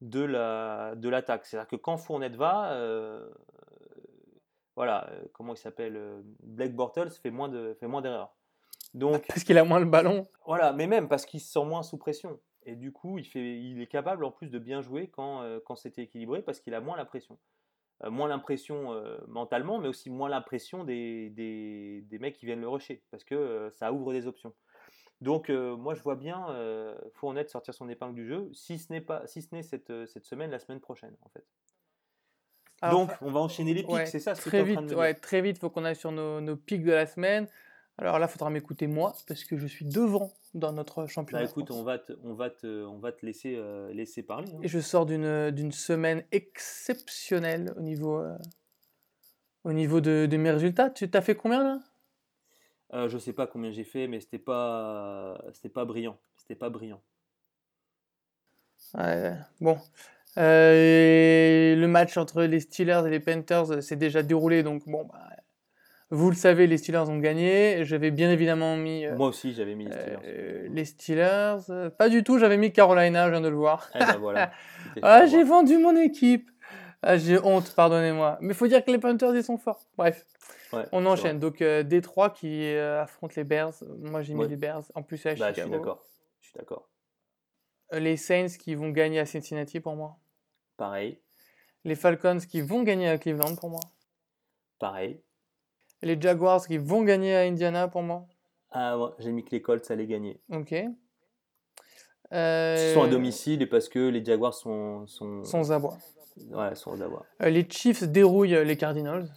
[0.02, 1.46] de la de l'attaque.
[1.46, 3.28] C'est-à-dire que quand Fournette va, euh,
[4.76, 8.36] voilà, euh, comment il s'appelle, euh, Blake Bortles fait moins de fait moins d'erreurs.
[8.94, 10.24] Donc Parce qu'il a moins le ballon.
[10.46, 12.40] voilà, mais même parce qu'il se sent moins sous pression.
[12.64, 15.60] Et du coup, il, fait, il est capable en plus de bien jouer quand, euh,
[15.66, 17.38] quand c'était équilibré parce qu'il a moins la pression.
[18.08, 18.94] Moins l'impression
[19.28, 23.70] mentalement, mais aussi moins l'impression des, des, des mecs qui viennent le rusher parce que
[23.72, 24.54] ça ouvre des options.
[25.22, 28.92] Donc, euh, moi, je vois bien euh, Fournette sortir son épingle du jeu, si ce
[28.94, 31.46] n'est pas, si ce n'est cette, cette semaine, la semaine prochaine, en fait.
[32.82, 34.66] Alors, Donc, on va enchaîner les pics, ouais, c'est ça ce très tu es en
[34.66, 35.22] vite, train de me ouais, dire.
[35.22, 37.48] très vite, faut qu'on aille sur nos, nos pics de la semaine.
[37.98, 41.46] Alors là, il faudra m'écouter moi, parce que je suis devant dans notre Bah, championnat.
[41.46, 44.50] de écoute, on va te, on va te, on va te laisser, euh, laisser parler.
[44.54, 44.60] hein.
[44.62, 48.22] Et je sors d'une d'une semaine exceptionnelle au niveau,
[49.64, 50.90] au niveau de, de mes résultats.
[50.90, 51.80] Tu t'as fait combien là?
[52.94, 56.18] Euh, je sais pas combien j'ai fait, mais c'était pas, c'était pas brillant.
[56.38, 57.02] C'était pas brillant.
[58.94, 59.78] Ouais, Bon.
[60.38, 65.04] Euh, le match entre les Steelers et les Panthers euh, s'est déjà déroulé, donc bon,
[65.06, 65.30] bah,
[66.12, 67.84] vous le savez, les Steelers ont gagné.
[67.86, 70.18] J'avais bien évidemment mis euh, Moi aussi, j'avais mis les Steelers.
[70.26, 71.90] euh, les Steelers.
[71.98, 73.90] Pas du tout, j'avais mis Carolina, je viens de le voir.
[73.96, 74.52] Eh ben voilà.
[75.02, 76.50] Ah, j'ai vendu mon équipe.
[77.02, 78.38] Ah, j'ai honte, pardonnez-moi.
[78.42, 79.88] Mais faut dire que les Panthers, ils sont forts.
[79.98, 80.26] Bref,
[80.74, 81.40] Ouais, on enchaîne.
[81.40, 83.74] Donc, euh, Détroit qui euh, affronte les Bears.
[84.00, 84.84] Moi, j'ai mis les Bears.
[84.96, 85.36] En plus, c'est à.
[85.36, 86.04] Bah, je suis d'accord.
[86.42, 86.90] Je suis d'accord.
[87.94, 90.18] Euh, Les Saints qui vont gagner à Cincinnati pour moi.
[90.76, 91.20] Pareil,
[91.86, 93.80] Les Falcons qui vont gagner à Cleveland pour moi.
[94.80, 95.22] pareil.
[96.04, 98.28] Les Jaguars qui vont gagner à Indiana pour moi.
[98.70, 100.40] Ah, ouais, j'ai mis que les Colts allaient gagner.
[100.52, 100.72] Ok.
[100.72, 100.94] Ils
[102.34, 105.98] Euh, sont à domicile et parce que les Jaguars sont, sont, Sans abois.
[106.52, 106.70] Ouais.
[107.44, 109.28] Euh, les Chiefs dérouillent les Cardinals.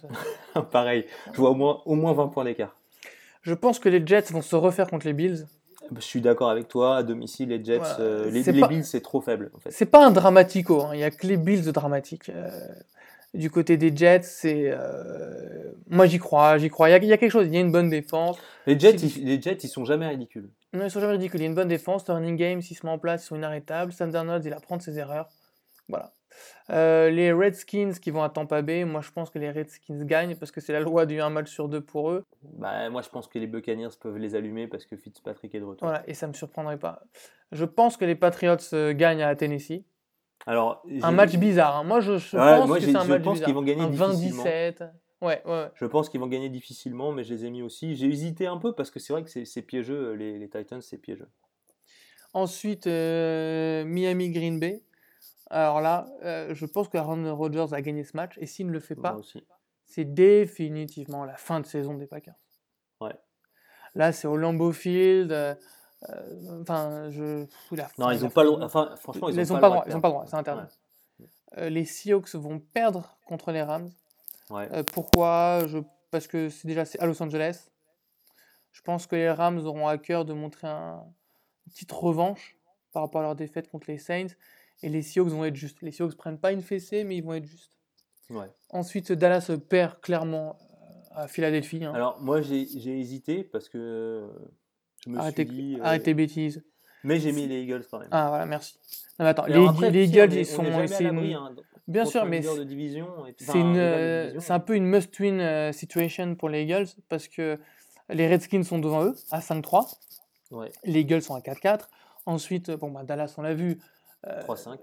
[0.71, 1.05] pareil.
[1.33, 2.75] Je vois au moins, au moins 20 points d'écart.
[3.41, 5.45] Je pense que les Jets vont se refaire contre les Bills.
[5.95, 6.97] Je suis d'accord avec toi.
[6.97, 9.51] À domicile, les Jets, Voilà, euh, les, c'est les pas- Bills, c'est trop faible.
[9.55, 9.71] En fait.
[9.71, 10.91] C'est pas un dramatico, hein.
[10.93, 12.29] il y a que les Bills de dramatique.
[12.29, 12.49] Euh,
[13.33, 14.69] du côté des Jets, c'est.
[14.71, 16.89] euh, Moi j'y crois, j'y crois.
[16.89, 18.37] Il y, a, il y a quelque chose, il y a une bonne défense.
[18.67, 20.49] Les Jets, ils, les Jets, ils sont jamais ridicules.
[20.73, 21.39] Non, ils sont jamais ridicules.
[21.39, 22.05] Il y a une bonne défense.
[22.05, 23.91] Turning game, s'il se met en place, ils sont inarrêtables.
[23.91, 25.27] Sam Darnold, il apprend de ses erreurs.
[25.89, 26.13] Voilà.
[26.69, 30.35] Euh, les Redskins qui vont à Tampa Bay, moi je pense que les Redskins gagnent
[30.35, 32.23] parce que c'est la loi du un match sur deux pour eux.
[32.43, 35.65] Bah, moi, je pense que les Buccaneers peuvent les allumer parce que Fitzpatrick est de
[35.65, 35.87] retour.
[35.87, 37.01] Voilà, et ça me surprendrait pas.
[37.51, 39.83] Je pense que les Patriots euh, gagnent à Tennessee.
[40.47, 41.75] Alors, Un match bizarre.
[41.77, 41.83] hein.
[41.83, 43.45] Moi je, je Ouais, pense moi, que j'ai- c'est un je match pense bizarre.
[43.45, 44.43] qu'ils vont gagner un difficilement.
[44.43, 44.83] 20-17.
[45.21, 45.67] Ouais, ouais, ouais.
[45.75, 47.95] Je pense qu'ils vont gagner difficilement, mais je les ai mis aussi.
[47.95, 50.81] J'ai hésité un peu parce que c'est vrai que c'est c'est piégeux, les, les Titans,
[50.81, 51.27] c'est piégeux.
[52.33, 54.81] Ensuite, euh, Miami Green Bay.
[55.51, 58.71] Alors là, euh, je pense que Aaron Rodgers a gagné ce match et s'il ne
[58.71, 59.17] le fait pas,
[59.85, 62.39] c'est définitivement la fin de saison des Packers.
[63.01, 63.13] Ouais.
[63.93, 65.33] Là, c'est au Lambeau Field.
[65.33, 65.53] euh,
[66.09, 67.45] euh, Enfin, je.
[67.97, 68.51] Non, ils il n'ont pas le.
[68.51, 69.83] Enfin, franchement, ils ils n'ont ont pas, droit.
[69.87, 70.01] Ils ont perdre.
[70.01, 70.25] pas droit.
[70.25, 70.73] C'est interdit.
[71.57, 73.89] Euh, les Seahawks vont perdre contre les Rams.
[74.49, 74.83] Ouais.
[74.93, 75.67] Pourquoi?
[75.67, 75.79] Je...
[76.11, 77.69] Parce que c'est déjà c'est à Los Angeles.
[78.71, 81.03] Je pense que les Rams auront à cœur de montrer un...
[81.65, 82.55] une petite revanche
[82.93, 84.27] par rapport à leur défaite contre les Saints.
[84.83, 85.81] Et les Seahawks vont être justes.
[85.81, 87.77] Les Seahawks prennent pas une fessée, mais ils vont être justes.
[88.29, 88.47] Ouais.
[88.69, 90.57] Ensuite, Dallas perd clairement
[91.17, 91.83] euh, à Philadelphie.
[91.83, 91.93] hein.
[91.93, 92.61] Alors, moi, j'ai
[92.99, 94.27] hésité parce que
[95.05, 95.75] je me arrêtez, suis dit.
[95.79, 96.63] euh, arrêtez bêtises.
[97.03, 98.07] Mais j'ai mis les Eagles quand même.
[98.11, 98.77] Ah voilà, merci.
[99.19, 100.63] Non, mais attends, les, après, Eagles, on est- ils on sont.
[100.63, 101.55] est une- hein,
[101.87, 102.49] Bien sûr, mais c'est-
[103.41, 107.59] enfin, une, euh, c'est un peu une must-win situation pour les Eagles parce que
[108.09, 109.99] les Redskins sont devant eux à 5-3.
[110.51, 110.71] Ouais.
[110.85, 111.89] Les Eagles sont à 4-4.
[112.27, 113.79] Ensuite, bon, bah, Dallas, on l'a vu,
[114.27, 114.77] euh, 3-5.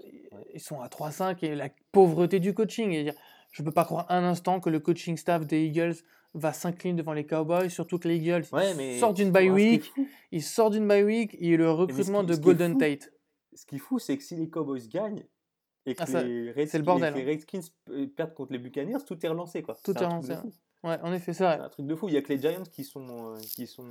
[0.53, 2.91] ils sont à 3-5 et la pauvreté du coaching.
[2.91, 3.13] Et
[3.51, 5.95] je ne peux pas croire un instant que le coaching staff des Eagles
[6.35, 9.49] va s'incliner devant les Cowboys, surtout que les Eagles Ouais, ils mais sortent d'une bye
[9.49, 9.91] week,
[10.31, 13.11] ils sortent d'une bye week et le qui- recrutement de Golden fou, Tate.
[13.55, 15.25] Ce qui est fou, c'est que si les Cowboys gagnent
[15.87, 17.25] et que Ah, ça, les, Redskins, le bordel, les hein.
[17.25, 19.63] Redskins euh, perdent contre les Buccaneers, tout est relancé.
[19.63, 19.75] Quoi.
[19.83, 20.51] Tout est relancé, fou.
[20.83, 21.55] Ouais, en effet, c'est vrai.
[21.57, 22.07] C'est un truc de fou.
[22.09, 23.87] Il y a que les Giants qui sont, euh, qui sont,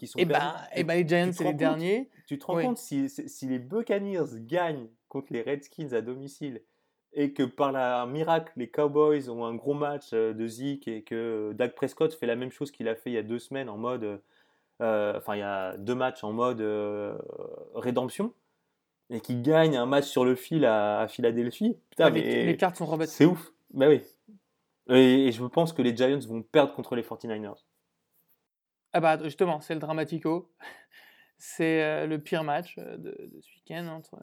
[0.00, 0.44] qui sont Et perdus.
[0.44, 2.10] bah, et bah, les Giants, c'est les derniers.
[2.26, 2.64] Tu te rends Oui.
[2.64, 3.06] compte si,
[3.42, 6.62] les Buccaneers gagnent contre les Redskins à domicile
[7.12, 10.86] et que par la un miracle les Cowboys ont un gros match euh, de Zeke
[10.88, 13.40] et que Dak Prescott fait la même chose qu'il a fait il y a deux
[13.40, 14.20] semaines en mode,
[14.80, 17.18] euh, enfin il y a deux matchs en mode euh,
[17.74, 18.32] rédemption
[19.10, 22.76] et qui gagne un match sur le fil à, à Philadelphie, putain Ouais, les, cartes
[22.76, 23.10] sont rebattues.
[23.12, 23.52] c'est ouf.
[23.74, 24.02] Bah oui.
[24.88, 27.56] Et, et je pense que les Giants vont perdre contre les 49ers.
[28.92, 30.50] Ah bah justement, c'est le Dramatico.
[31.42, 34.18] C'est euh, le pire match euh, de, de ce week-end entre,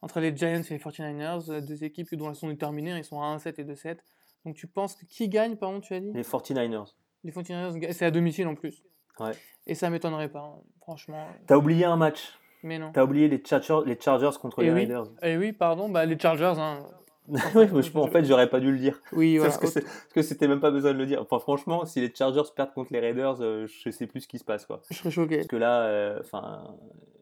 [0.00, 3.20] entre les Giants et les 49ers, euh, deux équipes dont elles sont déterminées, ils sont
[3.20, 3.98] à 1-7 et 2-7.
[4.46, 6.10] Donc tu penses que qui gagne, pardon, tu as dit?
[6.14, 6.94] Les 49ers.
[7.22, 8.82] Les 49ers, ga- c'est à domicile en plus.
[9.20, 9.32] Ouais.
[9.66, 11.26] Et ça m'étonnerait pas, hein, franchement.
[11.46, 12.32] T'as oublié un match.
[12.62, 12.92] Mais non.
[12.92, 14.80] T'as oublié les Chargers, les Chargers contre Et les oui.
[14.80, 15.04] Raiders.
[15.22, 16.54] Et oui, pardon, bah, les Chargers.
[16.56, 16.78] Hein.
[17.54, 19.00] oui, mais je- en fait, j'aurais pas dû le dire.
[19.12, 19.50] Oui, voilà.
[19.52, 21.22] Parce que c'est- parce que c'était même pas besoin de le dire.
[21.22, 24.38] Enfin, franchement, si les Chargers perdent contre les Raiders, euh, je sais plus ce qui
[24.38, 24.82] se passe, quoi.
[24.90, 25.36] Je serais choqué.
[25.36, 26.76] Parce que là, euh, enfin,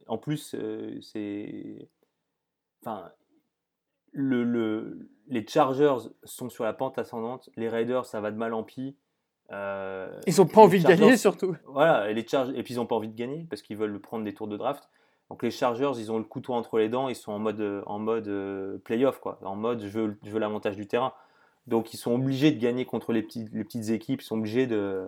[0.08, 1.88] en plus, euh, c'est,
[2.84, 3.10] enfin,
[4.12, 7.48] le, le, les Chargers sont sur la pente ascendante.
[7.56, 8.96] Les Raiders, ça va de mal en pis.
[9.52, 11.56] Euh, Ils ont pas envie de gagner, surtout.
[11.66, 14.00] Voilà, et les Chargers, et puis ils ont pas envie de gagner parce qu'ils veulent
[14.00, 14.88] prendre des tours de draft.
[15.32, 17.82] Donc les Chargers, ils ont le couteau entre les dents, ils sont en mode, euh,
[17.86, 19.38] en mode euh, playoff, quoi.
[19.42, 21.14] En mode, je veux, je veux l'avantage du terrain.
[21.66, 24.66] Donc ils sont obligés de gagner contre les, petits, les petites équipes, ils sont obligés
[24.66, 25.06] de,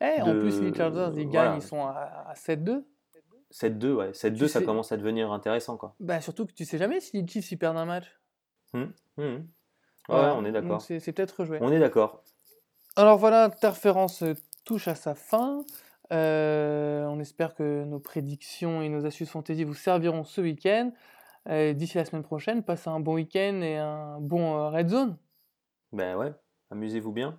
[0.00, 1.48] Eh, en plus, les Chargers, ils voilà.
[1.48, 2.84] gagnent, ils sont à, à 7-2.
[3.50, 4.12] 7-2, ouais.
[4.12, 5.96] 7-2, Tu ça sais- commence à devenir intéressant, quoi.
[5.98, 8.06] Bah, surtout que tu sais jamais si les Chiefs ils perdent un match.
[8.72, 8.92] Mhm.
[9.18, 9.40] Ouais,
[10.08, 10.36] Voilà.
[10.36, 10.80] on est d'accord.
[10.80, 11.58] C'est peut-être rejoué.
[11.60, 12.22] On est d'accord.
[12.94, 14.22] Alors voilà, Interférence
[14.64, 15.64] touche à sa fin.
[16.12, 20.92] Euh, on espère que nos prédictions et nos astuces fantasy vous serviront ce week-end.
[21.48, 25.16] Euh, D'ici la semaine prochaine, passez un bon week-end et un bon euh, Red Zone.
[25.92, 26.32] Ben ouais,
[26.70, 27.38] amusez-vous bien.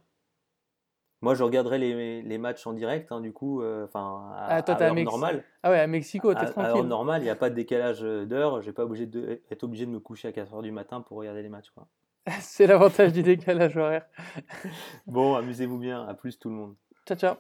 [1.24, 4.62] Moi, je regarderai les, les matchs en direct, hein, du coup, euh, enfin, à, Ah,
[4.64, 5.44] toi, à à Mex- normale.
[5.62, 6.88] Ah ouais, à Mexico, À, t'es à l'heure tranquille.
[6.88, 8.60] normale, il n'y a pas de décalage d'heure.
[8.62, 11.18] Je vais pas obligé de, être obligé de me coucher à 4h du matin pour
[11.18, 11.72] regarder les matchs.
[12.40, 14.06] C'est l'avantage du décalage horaire.
[15.06, 16.08] Bon, amusez-vous bien.
[16.08, 16.76] À plus tout le monde.
[17.06, 17.36] Ciao, ciao.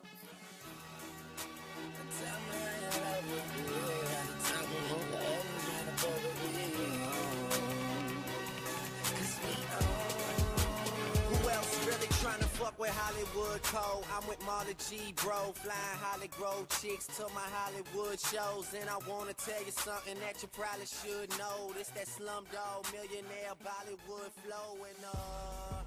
[12.82, 14.04] With Hollywood Code?
[14.18, 18.74] I'm with Marla G, bro, flying Hollywood chicks to my Hollywood shows.
[18.74, 21.72] And I wanna tell you something that you probably should know.
[21.78, 24.82] This that slumdog millionaire Bollywood flow.
[24.82, 25.81] And uh,